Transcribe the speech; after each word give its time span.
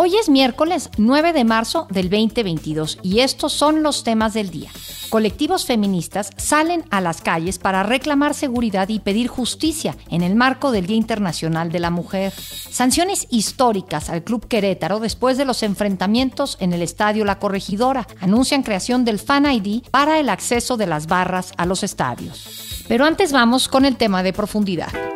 Hoy 0.00 0.14
es 0.14 0.28
miércoles 0.28 0.90
9 0.96 1.32
de 1.32 1.42
marzo 1.42 1.88
del 1.90 2.08
2022 2.08 3.00
y 3.02 3.18
estos 3.18 3.52
son 3.52 3.82
los 3.82 4.04
temas 4.04 4.32
del 4.32 4.48
día. 4.48 4.70
Colectivos 5.08 5.66
feministas 5.66 6.30
salen 6.36 6.84
a 6.90 7.00
las 7.00 7.20
calles 7.20 7.58
para 7.58 7.82
reclamar 7.82 8.34
seguridad 8.34 8.88
y 8.90 9.00
pedir 9.00 9.26
justicia 9.26 9.96
en 10.08 10.22
el 10.22 10.36
marco 10.36 10.70
del 10.70 10.86
Día 10.86 10.98
Internacional 10.98 11.72
de 11.72 11.80
la 11.80 11.90
Mujer. 11.90 12.32
Sanciones 12.32 13.26
históricas 13.28 14.08
al 14.08 14.22
Club 14.22 14.46
Querétaro 14.46 15.00
después 15.00 15.36
de 15.36 15.44
los 15.44 15.64
enfrentamientos 15.64 16.58
en 16.60 16.72
el 16.72 16.82
Estadio 16.82 17.24
La 17.24 17.40
Corregidora. 17.40 18.06
Anuncian 18.20 18.62
creación 18.62 19.04
del 19.04 19.18
Fan 19.18 19.52
ID 19.52 19.82
para 19.90 20.20
el 20.20 20.28
acceso 20.28 20.76
de 20.76 20.86
las 20.86 21.08
barras 21.08 21.52
a 21.56 21.66
los 21.66 21.82
estadios. 21.82 22.84
Pero 22.86 23.04
antes 23.04 23.32
vamos 23.32 23.66
con 23.66 23.84
el 23.84 23.96
tema 23.96 24.22
de 24.22 24.32
profundidad. 24.32 25.07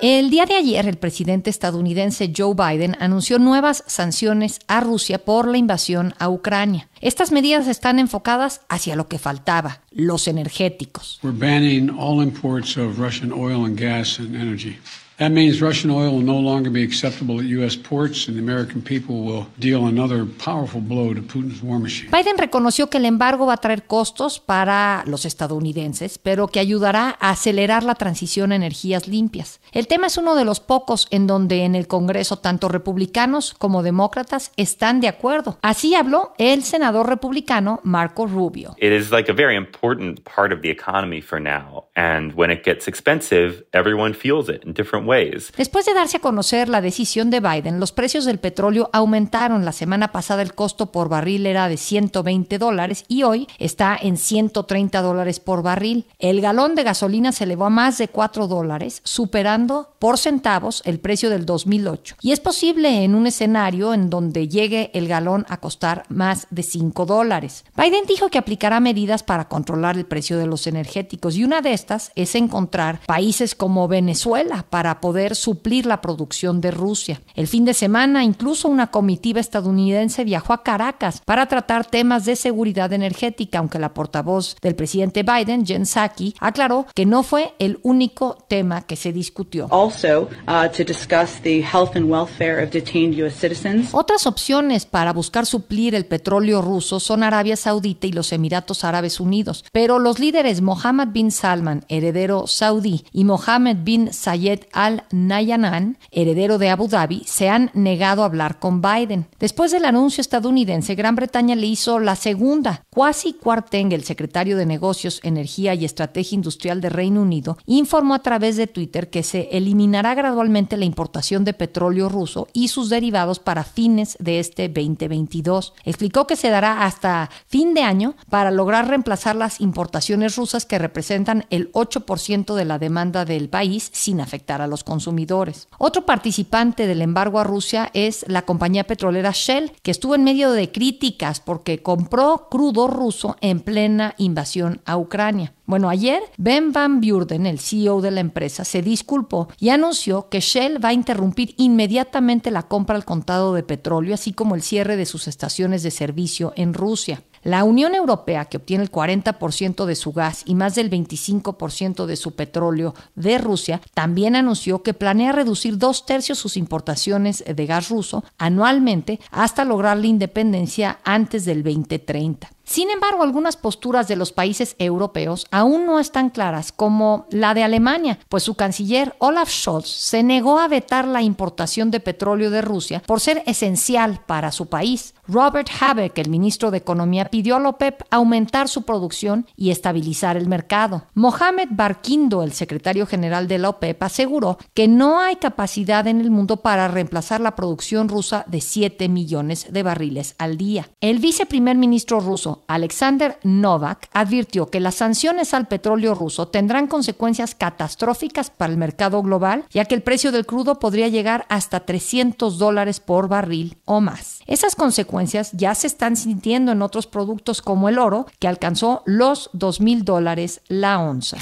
El 0.00 0.30
día 0.30 0.46
de 0.46 0.54
ayer, 0.54 0.86
el 0.86 0.96
presidente 0.96 1.50
estadounidense 1.50 2.32
Joe 2.36 2.54
Biden 2.54 2.96
anunció 3.00 3.40
nuevas 3.40 3.82
sanciones 3.88 4.60
a 4.68 4.78
Rusia 4.78 5.18
por 5.18 5.48
la 5.48 5.58
invasión 5.58 6.14
a 6.20 6.28
Ucrania. 6.28 6.88
Estas 7.00 7.32
medidas 7.32 7.66
están 7.66 7.98
enfocadas 7.98 8.60
hacia 8.68 8.94
lo 8.94 9.08
que 9.08 9.18
faltaba, 9.18 9.80
los 9.90 10.28
energéticos. 10.28 11.18
We're 11.24 11.36
banning 11.36 11.90
all 11.90 12.22
imports 12.22 12.76
of 12.76 13.00
Russian 13.00 13.32
oil 13.32 13.64
and 13.64 13.76
gas 13.76 14.20
and 14.20 14.36
energy. 14.36 14.78
That 15.18 15.32
means 15.32 15.60
Russian 15.60 15.90
oil 15.90 16.12
will 16.12 16.24
no 16.24 16.38
longer 16.38 16.70
be 16.70 16.84
acceptable 16.84 17.40
at 17.40 17.46
U.S. 17.46 17.76
ports, 17.76 18.28
and 18.28 18.36
the 18.36 18.40
American 18.40 18.80
people 18.80 19.24
will 19.24 19.48
deal 19.58 19.88
another 19.88 20.24
powerful 20.24 20.80
blow 20.80 21.12
to 21.12 21.20
Putin's 21.20 21.60
war 21.60 21.80
machine. 21.80 22.08
Biden 22.12 22.38
reconoció 22.38 22.88
que 22.88 22.98
el 22.98 23.04
embargo 23.04 23.44
va 23.44 23.54
a 23.54 23.56
traer 23.56 23.82
costos 23.82 24.38
para 24.38 25.02
los 25.08 25.24
estadounidenses, 25.24 26.18
pero 26.18 26.46
que 26.46 26.60
ayudará 26.60 27.16
a 27.18 27.30
acelerar 27.30 27.82
la 27.82 27.96
transición 27.96 28.52
a 28.52 28.54
energías 28.54 29.08
limpias. 29.08 29.60
El 29.72 29.88
tema 29.88 30.06
es 30.06 30.18
uno 30.18 30.36
de 30.36 30.44
los 30.44 30.60
pocos 30.60 31.08
en 31.10 31.26
donde 31.26 31.64
en 31.64 31.74
el 31.74 31.88
Congreso 31.88 32.36
tanto 32.36 32.68
republicanos 32.68 33.54
como 33.58 33.82
demócratas 33.82 34.52
están 34.56 35.00
de 35.00 35.08
acuerdo. 35.08 35.58
Así 35.62 35.96
habló 35.96 36.32
el 36.38 36.62
senador 36.62 37.08
republicano 37.08 37.80
Marco 37.82 38.28
Rubio. 38.28 38.76
It 38.78 38.92
is 38.92 39.10
like 39.10 39.28
a 39.28 39.34
very 39.34 39.56
important 39.56 40.22
part 40.22 40.52
of 40.52 40.60
the 40.60 40.70
economy 40.70 41.20
for 41.20 41.40
now, 41.40 41.86
and 41.96 42.34
when 42.36 42.52
it 42.52 42.62
gets 42.64 42.86
expensive, 42.86 43.64
everyone 43.72 44.14
feels 44.14 44.48
it 44.48 44.62
in 44.64 44.74
different 44.74 45.07
Después 45.56 45.86
de 45.86 45.94
darse 45.94 46.18
a 46.18 46.20
conocer 46.20 46.68
la 46.68 46.82
decisión 46.82 47.30
de 47.30 47.40
Biden, 47.40 47.80
los 47.80 47.92
precios 47.92 48.26
del 48.26 48.38
petróleo 48.38 48.90
aumentaron. 48.92 49.64
La 49.64 49.72
semana 49.72 50.12
pasada 50.12 50.42
el 50.42 50.54
costo 50.54 50.92
por 50.92 51.08
barril 51.08 51.46
era 51.46 51.68
de 51.68 51.78
120 51.78 52.58
dólares 52.58 53.04
y 53.08 53.22
hoy 53.22 53.48
está 53.58 53.96
en 54.00 54.18
130 54.18 55.00
dólares 55.00 55.40
por 55.40 55.62
barril. 55.62 56.06
El 56.18 56.42
galón 56.42 56.74
de 56.74 56.82
gasolina 56.82 57.32
se 57.32 57.44
elevó 57.44 57.66
a 57.66 57.70
más 57.70 57.96
de 57.96 58.08
4 58.08 58.48
dólares, 58.48 59.00
superando 59.02 59.94
por 59.98 60.18
centavos 60.18 60.82
el 60.84 61.00
precio 61.00 61.30
del 61.30 61.46
2008. 61.46 62.16
Y 62.20 62.32
es 62.32 62.40
posible 62.40 63.02
en 63.02 63.14
un 63.14 63.26
escenario 63.26 63.94
en 63.94 64.10
donde 64.10 64.48
llegue 64.48 64.90
el 64.92 65.08
galón 65.08 65.46
a 65.48 65.56
costar 65.56 66.04
más 66.10 66.46
de 66.50 66.62
5 66.62 67.06
dólares. 67.06 67.64
Biden 67.76 68.04
dijo 68.06 68.28
que 68.28 68.38
aplicará 68.38 68.78
medidas 68.78 69.22
para 69.22 69.48
controlar 69.48 69.96
el 69.96 70.04
precio 70.04 70.36
de 70.36 70.46
los 70.46 70.66
energéticos 70.66 71.36
y 71.36 71.44
una 71.44 71.62
de 71.62 71.72
estas 71.72 72.12
es 72.14 72.34
encontrar 72.34 73.00
países 73.06 73.54
como 73.54 73.88
Venezuela 73.88 74.66
para 74.68 74.97
poder 75.00 75.36
suplir 75.36 75.86
la 75.86 76.00
producción 76.00 76.60
de 76.60 76.70
Rusia. 76.70 77.20
El 77.34 77.48
fin 77.48 77.64
de 77.64 77.74
semana, 77.74 78.24
incluso 78.24 78.68
una 78.68 78.88
comitiva 78.90 79.40
estadounidense 79.40 80.24
viajó 80.24 80.52
a 80.52 80.62
Caracas 80.62 81.22
para 81.24 81.46
tratar 81.46 81.84
temas 81.84 82.24
de 82.24 82.36
seguridad 82.36 82.92
energética, 82.92 83.58
aunque 83.58 83.78
la 83.78 83.94
portavoz 83.94 84.56
del 84.62 84.74
presidente 84.74 85.22
Biden, 85.22 85.66
Jen 85.66 85.86
Psaki, 85.86 86.34
aclaró 86.40 86.86
que 86.94 87.06
no 87.06 87.22
fue 87.22 87.54
el 87.58 87.78
único 87.82 88.38
tema 88.48 88.82
que 88.82 88.96
se 88.96 89.12
discutió. 89.12 89.68
Also, 89.70 90.28
uh, 90.46 90.68
to 90.76 90.84
discuss 90.84 91.40
the 91.42 91.60
health 91.60 91.96
and 91.96 92.10
welfare 92.10 92.62
of 92.62 92.70
detained 92.70 93.14
U.S. 93.20 93.38
citizens. 93.38 93.90
Otras 93.92 94.26
opciones 94.26 94.86
para 94.86 95.12
buscar 95.12 95.46
suplir 95.46 95.94
el 95.94 96.06
petróleo 96.06 96.62
ruso 96.62 97.00
son 97.00 97.22
Arabia 97.22 97.56
Saudita 97.56 98.06
y 98.06 98.12
los 98.12 98.32
Emiratos 98.32 98.84
Árabes 98.84 99.20
Unidos, 99.20 99.64
pero 99.72 99.98
los 99.98 100.18
líderes 100.18 100.60
Mohammed 100.60 101.08
bin 101.08 101.30
Salman, 101.30 101.84
heredero 101.88 102.46
saudí, 102.46 103.04
y 103.12 103.24
Mohammed 103.24 103.76
bin 103.82 104.12
Zayed 104.12 104.60
al 104.72 104.87
Nayanan, 105.10 105.98
heredero 106.10 106.58
de 106.58 106.70
Abu 106.70 106.88
Dhabi, 106.88 107.22
se 107.26 107.48
han 107.48 107.70
negado 107.74 108.22
a 108.22 108.26
hablar 108.26 108.58
con 108.58 108.80
Biden. 108.80 109.26
Después 109.38 109.72
del 109.72 109.84
anuncio 109.84 110.20
estadounidense, 110.20 110.94
Gran 110.94 111.16
Bretaña 111.16 111.54
le 111.54 111.66
hizo 111.66 111.98
la 111.98 112.16
segunda. 112.16 112.84
Kwasi 112.90 113.34
Kwarteng, 113.34 113.92
el 113.92 114.04
secretario 114.04 114.56
de 114.56 114.66
Negocios, 114.66 115.20
Energía 115.22 115.74
y 115.74 115.84
Estrategia 115.84 116.36
Industrial 116.36 116.80
de 116.80 116.88
Reino 116.88 117.22
Unido, 117.22 117.58
informó 117.66 118.14
a 118.14 118.22
través 118.22 118.56
de 118.56 118.66
Twitter 118.66 119.10
que 119.10 119.22
se 119.22 119.48
eliminará 119.52 120.14
gradualmente 120.14 120.76
la 120.76 120.84
importación 120.84 121.44
de 121.44 121.54
petróleo 121.54 122.08
ruso 122.08 122.48
y 122.52 122.68
sus 122.68 122.88
derivados 122.88 123.38
para 123.38 123.64
fines 123.64 124.16
de 124.20 124.40
este 124.40 124.68
2022. 124.68 125.74
Explicó 125.84 126.26
que 126.26 126.36
se 126.36 126.50
dará 126.50 126.84
hasta 126.84 127.30
fin 127.46 127.74
de 127.74 127.82
año 127.82 128.14
para 128.30 128.50
lograr 128.50 128.88
reemplazar 128.88 129.36
las 129.36 129.60
importaciones 129.60 130.36
rusas 130.36 130.66
que 130.66 130.78
representan 130.78 131.46
el 131.50 131.70
8% 131.72 132.54
de 132.54 132.64
la 132.64 132.78
demanda 132.78 133.24
del 133.24 133.48
país 133.48 133.90
sin 133.92 134.20
afectar 134.20 134.62
a 134.62 134.66
los 134.66 134.77
consumidores. 134.84 135.68
Otro 135.78 136.06
participante 136.06 136.86
del 136.86 137.02
embargo 137.02 137.38
a 137.38 137.44
Rusia 137.44 137.90
es 137.94 138.24
la 138.28 138.42
compañía 138.42 138.84
petrolera 138.84 139.32
Shell, 139.34 139.72
que 139.82 139.90
estuvo 139.90 140.14
en 140.14 140.24
medio 140.24 140.52
de 140.52 140.70
críticas 140.72 141.40
porque 141.40 141.82
compró 141.82 142.48
crudo 142.50 142.88
ruso 142.88 143.36
en 143.40 143.60
plena 143.60 144.14
invasión 144.18 144.80
a 144.84 144.96
Ucrania. 144.96 145.54
Bueno, 145.66 145.90
ayer 145.90 146.22
Ben 146.38 146.72
Van 146.72 147.02
Burden, 147.02 147.44
el 147.44 147.58
CEO 147.58 148.00
de 148.00 148.10
la 148.10 148.20
empresa, 148.20 148.64
se 148.64 148.80
disculpó 148.80 149.48
y 149.60 149.68
anunció 149.68 150.30
que 150.30 150.40
Shell 150.40 150.82
va 150.82 150.88
a 150.88 150.94
interrumpir 150.94 151.54
inmediatamente 151.58 152.50
la 152.50 152.62
compra 152.62 152.96
al 152.96 153.04
contado 153.04 153.52
de 153.52 153.62
petróleo, 153.62 154.14
así 154.14 154.32
como 154.32 154.54
el 154.54 154.62
cierre 154.62 154.96
de 154.96 155.04
sus 155.04 155.28
estaciones 155.28 155.82
de 155.82 155.90
servicio 155.90 156.54
en 156.56 156.72
Rusia. 156.72 157.22
La 157.48 157.64
Unión 157.64 157.94
Europea, 157.94 158.44
que 158.44 158.58
obtiene 158.58 158.84
el 158.84 158.92
40% 158.92 159.86
de 159.86 159.96
su 159.96 160.12
gas 160.12 160.42
y 160.44 160.54
más 160.54 160.74
del 160.74 160.90
25% 160.90 162.04
de 162.04 162.16
su 162.16 162.36
petróleo 162.36 162.94
de 163.14 163.38
Rusia, 163.38 163.80
también 163.94 164.36
anunció 164.36 164.82
que 164.82 164.92
planea 164.92 165.32
reducir 165.32 165.78
dos 165.78 166.04
tercios 166.04 166.36
sus 166.36 166.58
importaciones 166.58 167.42
de 167.46 167.64
gas 167.64 167.88
ruso 167.88 168.22
anualmente 168.36 169.18
hasta 169.30 169.64
lograr 169.64 169.96
la 169.96 170.08
independencia 170.08 170.98
antes 171.04 171.46
del 171.46 171.62
2030. 171.62 172.50
Sin 172.68 172.90
embargo, 172.90 173.22
algunas 173.22 173.56
posturas 173.56 174.08
de 174.08 174.16
los 174.16 174.30
países 174.30 174.76
europeos 174.78 175.46
aún 175.50 175.86
no 175.86 175.98
están 175.98 176.28
claras, 176.28 176.70
como 176.70 177.24
la 177.30 177.54
de 177.54 177.64
Alemania, 177.64 178.18
pues 178.28 178.42
su 178.42 178.56
canciller 178.56 179.16
Olaf 179.20 179.48
Scholz 179.48 179.88
se 179.88 180.22
negó 180.22 180.58
a 180.58 180.68
vetar 180.68 181.08
la 181.08 181.22
importación 181.22 181.90
de 181.90 182.00
petróleo 182.00 182.50
de 182.50 182.60
Rusia 182.60 183.02
por 183.06 183.20
ser 183.20 183.42
esencial 183.46 184.20
para 184.26 184.52
su 184.52 184.66
país. 184.66 185.14
Robert 185.26 185.68
Habeck, 185.80 186.18
el 186.18 186.28
ministro 186.28 186.70
de 186.70 186.76
Economía, 186.76 187.24
pidió 187.26 187.56
a 187.56 187.60
la 187.60 187.70
OPEP 187.70 188.02
aumentar 188.10 188.68
su 188.68 188.82
producción 188.82 189.46
y 189.56 189.70
estabilizar 189.70 190.36
el 190.36 190.46
mercado. 190.46 191.04
Mohamed 191.14 191.68
Barkindo, 191.70 192.42
el 192.42 192.52
secretario 192.52 193.06
general 193.06 193.48
de 193.48 193.58
la 193.58 193.70
OPEP, 193.70 194.02
aseguró 194.02 194.58
que 194.74 194.88
no 194.88 195.20
hay 195.20 195.36
capacidad 195.36 196.06
en 196.06 196.20
el 196.20 196.30
mundo 196.30 196.58
para 196.58 196.88
reemplazar 196.88 197.40
la 197.40 197.56
producción 197.56 198.10
rusa 198.10 198.44
de 198.46 198.60
7 198.60 199.08
millones 199.08 199.66
de 199.70 199.82
barriles 199.82 200.34
al 200.38 200.58
día. 200.58 200.90
El 201.00 201.18
viceprimer 201.18 201.76
ministro 201.76 202.20
ruso 202.20 202.57
Alexander 202.66 203.38
Novak, 203.42 204.08
advirtió 204.12 204.66
que 204.66 204.80
las 204.80 204.96
sanciones 204.96 205.54
al 205.54 205.68
petróleo 205.68 206.14
ruso 206.14 206.48
tendrán 206.48 206.86
consecuencias 206.86 207.54
catastróficas 207.54 208.50
para 208.50 208.72
el 208.72 208.78
mercado 208.78 209.22
global, 209.22 209.64
ya 209.70 209.84
que 209.84 209.94
el 209.94 210.02
precio 210.02 210.32
del 210.32 210.46
crudo 210.46 210.78
podría 210.78 211.08
llegar 211.08 211.46
hasta 211.48 211.80
300 211.80 212.58
dólares 212.58 213.00
por 213.00 213.28
barril 213.28 213.78
o 213.84 214.00
más. 214.00 214.40
Esas 214.46 214.74
consecuencias 214.74 215.52
ya 215.52 215.74
se 215.74 215.86
están 215.86 216.16
sintiendo 216.16 216.72
en 216.72 216.82
otros 216.82 217.06
productos 217.06 217.62
como 217.62 217.88
el 217.88 217.98
oro, 217.98 218.26
que 218.38 218.48
alcanzó 218.48 219.02
los 219.06 219.50
2 219.52 219.80
mil 219.80 220.04
dólares 220.04 220.60
la 220.68 220.98
onza. 220.98 221.36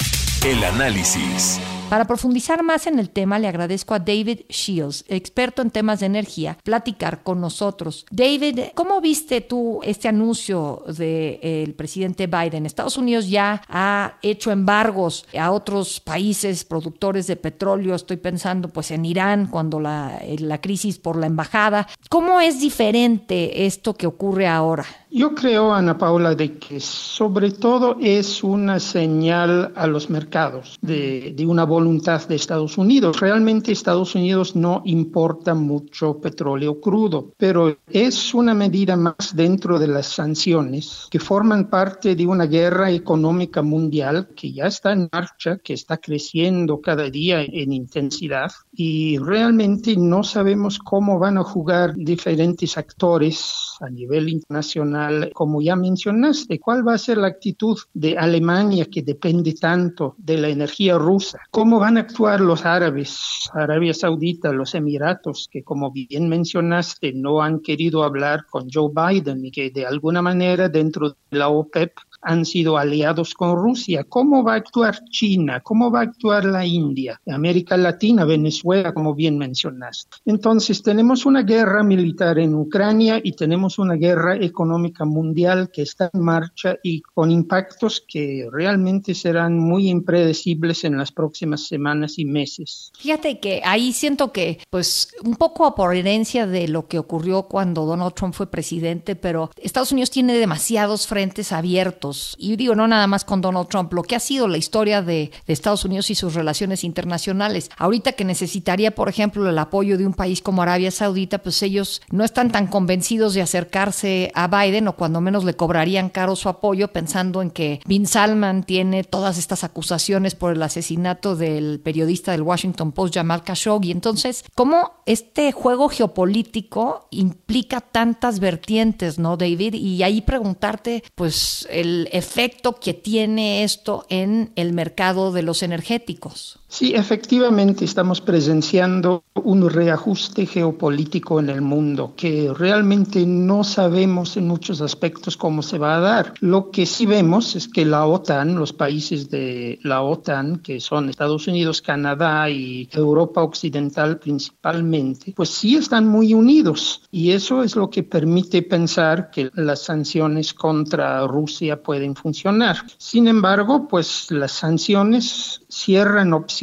El 0.45 0.63
análisis. 0.63 1.59
Para 1.89 2.05
profundizar 2.05 2.63
más 2.63 2.85
en 2.85 2.99
el 2.99 3.09
tema, 3.09 3.39
le 3.39 3.47
agradezco 3.47 3.93
a 3.93 3.99
David 3.99 4.41
Shields, 4.49 5.05
experto 5.07 5.61
en 5.61 5.71
temas 5.71 6.01
de 6.01 6.07
energía, 6.07 6.57
platicar 6.63 7.23
con 7.23 7.39
nosotros. 7.39 8.05
David, 8.11 8.59
¿cómo 8.75 8.99
viste 8.99 9.39
tú 9.39 9.79
este 9.83 10.09
anuncio 10.09 10.83
del 10.87 11.73
presidente 11.75 12.27
Biden? 12.27 12.65
Estados 12.65 12.97
Unidos 12.97 13.29
ya 13.29 13.61
ha 13.69 14.17
hecho 14.21 14.51
embargos 14.51 15.25
a 15.39 15.51
otros 15.51 16.01
países 16.01 16.65
productores 16.65 17.25
de 17.25 17.37
petróleo. 17.37 17.95
Estoy 17.95 18.17
pensando 18.17 18.67
pues 18.67 18.91
en 18.91 19.05
Irán, 19.05 19.47
cuando 19.47 19.79
la, 19.79 20.19
la 20.39 20.59
crisis 20.59 20.99
por 20.99 21.15
la 21.15 21.27
embajada. 21.27 21.87
¿Cómo 22.09 22.41
es 22.41 22.59
diferente 22.59 23.65
esto 23.65 23.93
que 23.93 24.07
ocurre 24.07 24.45
ahora? 24.45 24.85
Yo 25.09 25.33
creo, 25.33 25.73
Ana 25.73 25.97
Paula, 25.97 26.35
de 26.35 26.57
que 26.57 26.79
sobre 26.79 27.51
todo 27.51 27.95
es 28.01 28.43
una 28.43 28.79
señal 28.79 29.71
a 29.75 29.87
los 29.87 30.09
mercados 30.09 30.77
de, 30.81 31.33
de 31.35 31.45
una 31.45 31.63
voluntad 31.63 32.27
de 32.27 32.35
Estados 32.35 32.77
Unidos. 32.77 33.19
Realmente 33.19 33.71
Estados 33.71 34.15
Unidos 34.15 34.55
no 34.55 34.81
importa 34.85 35.53
mucho 35.53 36.19
petróleo 36.19 36.81
crudo, 36.81 37.31
pero 37.37 37.77
es 37.87 38.33
una 38.33 38.53
medida 38.53 38.97
más 38.97 39.33
dentro 39.33 39.79
de 39.79 39.87
las 39.87 40.07
sanciones 40.07 41.07
que 41.09 41.19
forman 41.19 41.69
parte 41.69 42.15
de 42.15 42.27
una 42.27 42.45
guerra 42.45 42.91
económica 42.91 43.61
mundial 43.61 44.29
que 44.35 44.51
ya 44.51 44.65
está 44.65 44.91
en 44.91 45.09
marcha, 45.11 45.57
que 45.57 45.73
está 45.73 45.97
creciendo 45.97 46.81
cada 46.81 47.09
día 47.09 47.41
en 47.41 47.71
intensidad 47.71 48.51
y 48.73 49.17
realmente 49.17 49.95
no 49.97 50.23
sabemos 50.23 50.79
cómo 50.79 51.17
van 51.17 51.37
a 51.37 51.43
jugar 51.43 51.95
diferentes 51.95 52.77
actores 52.77 53.67
a 53.79 53.89
nivel 53.89 54.29
internacional, 54.29 54.96
como 55.33 55.61
ya 55.61 55.75
mencionaste, 55.75 56.59
cuál 56.59 56.87
va 56.87 56.93
a 56.93 56.97
ser 56.97 57.17
la 57.17 57.27
actitud 57.27 57.77
de 57.93 58.17
Alemania 58.17 58.85
que 58.85 59.01
depende 59.01 59.53
tanto 59.53 60.15
de 60.17 60.37
la 60.37 60.49
energía 60.49 60.97
rusa, 60.97 61.39
cómo 61.51 61.79
van 61.79 61.97
a 61.97 62.01
actuar 62.01 62.41
los 62.41 62.65
árabes, 62.65 63.19
Arabia 63.53 63.93
Saudita, 63.93 64.51
los 64.51 64.75
Emiratos, 64.75 65.47
que 65.51 65.63
como 65.63 65.91
bien 65.91 66.29
mencionaste 66.29 67.13
no 67.13 67.41
han 67.41 67.59
querido 67.59 68.03
hablar 68.03 68.45
con 68.49 68.67
Joe 68.71 68.91
Biden 68.93 69.45
y 69.45 69.51
que 69.51 69.69
de 69.71 69.85
alguna 69.85 70.21
manera 70.21 70.69
dentro 70.69 71.09
de 71.09 71.15
la 71.37 71.49
OPEP 71.49 71.91
han 72.27 72.43
sido 72.45 72.77
aliados 72.77 73.33
con 73.33 73.55
Rusia. 73.55 74.03
¿Cómo 74.03 74.43
va 74.43 74.53
a 74.53 74.57
actuar 74.57 74.99
China? 75.09 75.61
¿Cómo 75.61 75.89
va 75.89 76.01
a 76.01 76.03
actuar 76.03 76.43
la 76.43 76.65
India? 76.65 77.21
América 77.25 77.77
Latina, 77.77 78.25
Venezuela, 78.25 78.93
como 78.93 79.15
bien 79.15 79.37
mencionaste. 79.37 80.17
Entonces, 80.25 80.83
tenemos 80.83 81.25
una 81.25 81.43
guerra 81.43 81.83
militar 81.83 82.37
en 82.37 82.53
Ucrania 82.53 83.21
y 83.23 83.31
tenemos 83.31 83.79
una 83.79 83.93
guerra 83.93 84.35
económica 84.35 85.05
mundial 85.05 85.69
que 85.71 85.83
está 85.83 86.09
en 86.13 86.19
marcha 86.19 86.75
y 86.83 87.01
con 87.01 87.31
impactos 87.31 88.03
que 88.05 88.45
realmente 88.51 89.13
serán 89.13 89.57
muy 89.57 89.87
impredecibles 89.89 90.83
en 90.83 90.97
las 90.97 91.13
próximas 91.13 91.65
semanas 91.65 92.19
y 92.19 92.25
meses. 92.25 92.91
Fíjate 92.99 93.39
que 93.39 93.61
ahí 93.63 93.93
siento 93.93 94.33
que, 94.33 94.59
pues, 94.69 95.13
un 95.23 95.37
poco 95.37 95.73
por 95.75 95.95
herencia 95.95 96.45
de 96.45 96.67
lo 96.67 96.89
que 96.89 96.99
ocurrió 96.99 97.43
cuando 97.43 97.85
Donald 97.85 98.13
Trump 98.13 98.33
fue 98.33 98.51
presidente, 98.51 99.15
pero 99.15 99.49
Estados 99.61 99.93
Unidos 99.93 100.11
tiene 100.11 100.33
demasiados 100.33 101.07
frentes 101.07 101.53
abiertos 101.53 102.16
y 102.37 102.55
digo, 102.55 102.75
no 102.75 102.87
nada 102.87 103.07
más 103.07 103.25
con 103.25 103.41
Donald 103.41 103.67
Trump, 103.67 103.93
lo 103.93 104.03
que 104.03 104.15
ha 104.15 104.19
sido 104.19 104.47
la 104.47 104.57
historia 104.57 105.01
de, 105.01 105.31
de, 105.45 105.53
Estados 105.53 105.85
Unidos 105.85 106.09
y 106.09 106.15
sus 106.15 106.33
relaciones 106.33 106.83
internacionales. 106.83 107.69
Ahorita 107.77 108.13
que 108.13 108.25
necesitaría, 108.25 108.93
por 108.93 109.09
ejemplo, 109.09 109.49
el 109.49 109.57
apoyo 109.57 109.97
de 109.97 110.05
un 110.05 110.13
país 110.13 110.41
como 110.41 110.61
Arabia 110.61 110.91
Saudita, 110.91 111.39
pues 111.39 111.61
ellos 111.63 112.01
no 112.11 112.23
están 112.23 112.51
tan 112.51 112.67
convencidos 112.67 113.33
de 113.33 113.41
acercarse 113.41 114.31
a 114.35 114.47
Biden 114.47 114.87
o 114.87 114.95
cuando 114.95 115.21
menos 115.21 115.43
le 115.43 115.55
cobrarían 115.55 116.09
caro 116.09 116.35
su 116.35 116.49
apoyo 116.49 116.89
pensando 116.89 117.41
en 117.41 117.51
que 117.51 117.81
Bin 117.85 118.05
Salman 118.05 118.63
tiene 118.63 119.03
todas 119.03 119.37
estas 119.37 119.63
acusaciones 119.63 120.35
por 120.35 120.53
el 120.53 120.61
asesinato 120.61 121.35
del 121.35 121.79
periodista 121.79 122.31
del 122.31 122.41
Washington 122.41 122.91
Post 122.91 123.15
Jamal 123.15 123.43
Khashoggi. 123.43 123.91
Entonces, 123.91 124.43
¿cómo 124.55 125.01
este 125.05 125.51
juego 125.51 125.89
geopolítico 125.89 127.07
implica 127.11 127.81
tantas 127.81 128.39
vertientes, 128.39 129.19
¿no, 129.19 129.37
David? 129.37 129.73
Y 129.73 130.03
ahí 130.03 130.21
preguntarte, 130.21 131.03
pues, 131.15 131.67
el 131.71 131.96
efecto 132.11 132.79
que 132.79 132.93
tiene 132.93 133.63
esto 133.63 134.05
en 134.09 134.51
el 134.55 134.73
mercado 134.73 135.31
de 135.31 135.41
los 135.41 135.63
energéticos. 135.63 136.59
Sí, 136.69 136.93
efectivamente 136.93 137.85
estamos 137.85 138.19
presenciando 138.19 139.23
un 139.35 139.69
reajuste 139.69 140.45
geopolítico 140.45 141.39
en 141.39 141.49
el 141.49 141.61
mundo 141.61 142.13
que 142.17 142.53
realmente 142.53 143.25
no 143.25 143.63
sabemos 143.63 144.35
en 144.35 144.49
muchos 144.49 144.81
aspectos 144.81 145.37
cómo 145.37 145.61
se 145.61 145.77
va 145.77 145.95
a 145.95 145.99
dar. 146.01 146.33
Lo 146.41 146.69
que 146.69 146.85
sí 146.85 147.05
vemos 147.05 147.55
es 147.55 147.69
que 147.69 147.85
la 147.85 148.05
OTAN, 148.05 148.55
los 148.55 148.73
países 148.73 149.29
de 149.29 149.79
la 149.83 150.01
OTAN, 150.01 150.57
que 150.57 150.81
son 150.81 151.09
Estados 151.09 151.47
Unidos, 151.47 151.81
Canadá 151.81 152.49
y 152.49 152.89
Europa 152.91 153.43
Occidental 153.43 154.19
principalmente, 154.19 155.33
pues 155.37 155.49
sí 155.49 155.77
están 155.77 156.05
muy 156.05 156.33
unidos 156.33 157.03
y 157.11 157.31
eso 157.31 157.63
es 157.63 157.77
lo 157.77 157.89
que 157.89 158.03
permite 158.03 158.61
pensar 158.61 159.31
que 159.31 159.49
las 159.53 159.83
sanciones 159.83 160.53
contra 160.53 161.25
Rusia 161.27 161.81
pueden 161.81 162.13
funcionar. 162.13 162.77
Sin 162.97 163.29
embargo, 163.29 163.87
pues 163.87 164.29
las 164.31 164.51
sanciones 164.51 165.61
cierran 165.69 166.33
opciones 166.33 166.56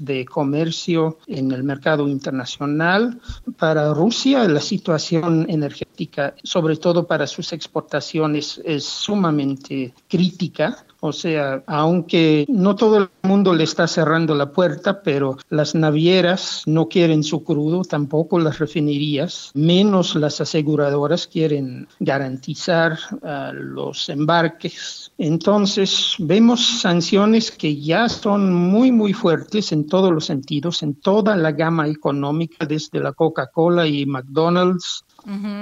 de 0.00 0.24
comercio 0.24 1.18
en 1.26 1.52
el 1.52 1.62
mercado 1.62 2.08
internacional. 2.08 3.20
Para 3.56 3.94
Rusia 3.94 4.48
la 4.48 4.60
situación 4.60 5.46
energética, 5.48 6.34
sobre 6.42 6.76
todo 6.76 7.06
para 7.06 7.26
sus 7.26 7.52
exportaciones, 7.52 8.60
es 8.64 8.84
sumamente 8.84 9.94
crítica 10.08 10.84
o 11.00 11.12
sea, 11.12 11.62
aunque 11.66 12.44
no 12.48 12.74
todo 12.74 12.98
el 12.98 13.08
mundo 13.22 13.54
le 13.54 13.64
está 13.64 13.86
cerrando 13.86 14.34
la 14.34 14.50
puerta, 14.50 15.02
pero 15.02 15.36
las 15.48 15.74
navieras 15.74 16.62
no 16.66 16.88
quieren 16.88 17.22
su 17.22 17.44
crudo, 17.44 17.82
tampoco 17.82 18.38
las 18.38 18.58
refinerías, 18.58 19.50
menos 19.54 20.16
las 20.16 20.40
aseguradoras 20.40 21.26
quieren 21.26 21.86
garantizar 22.00 22.98
uh, 23.22 23.52
los 23.52 24.08
embarques. 24.08 25.12
Entonces, 25.18 26.14
vemos 26.18 26.80
sanciones 26.80 27.50
que 27.50 27.76
ya 27.76 28.08
son 28.08 28.52
muy, 28.52 28.90
muy 28.90 29.12
fuertes 29.12 29.72
en 29.72 29.86
todos 29.86 30.12
los 30.12 30.26
sentidos, 30.26 30.82
en 30.82 30.94
toda 30.94 31.36
la 31.36 31.52
gama 31.52 31.86
económica, 31.88 32.66
desde 32.66 33.00
la 33.00 33.12
Coca-Cola 33.12 33.86
y 33.86 34.04
McDonald's 34.06 35.04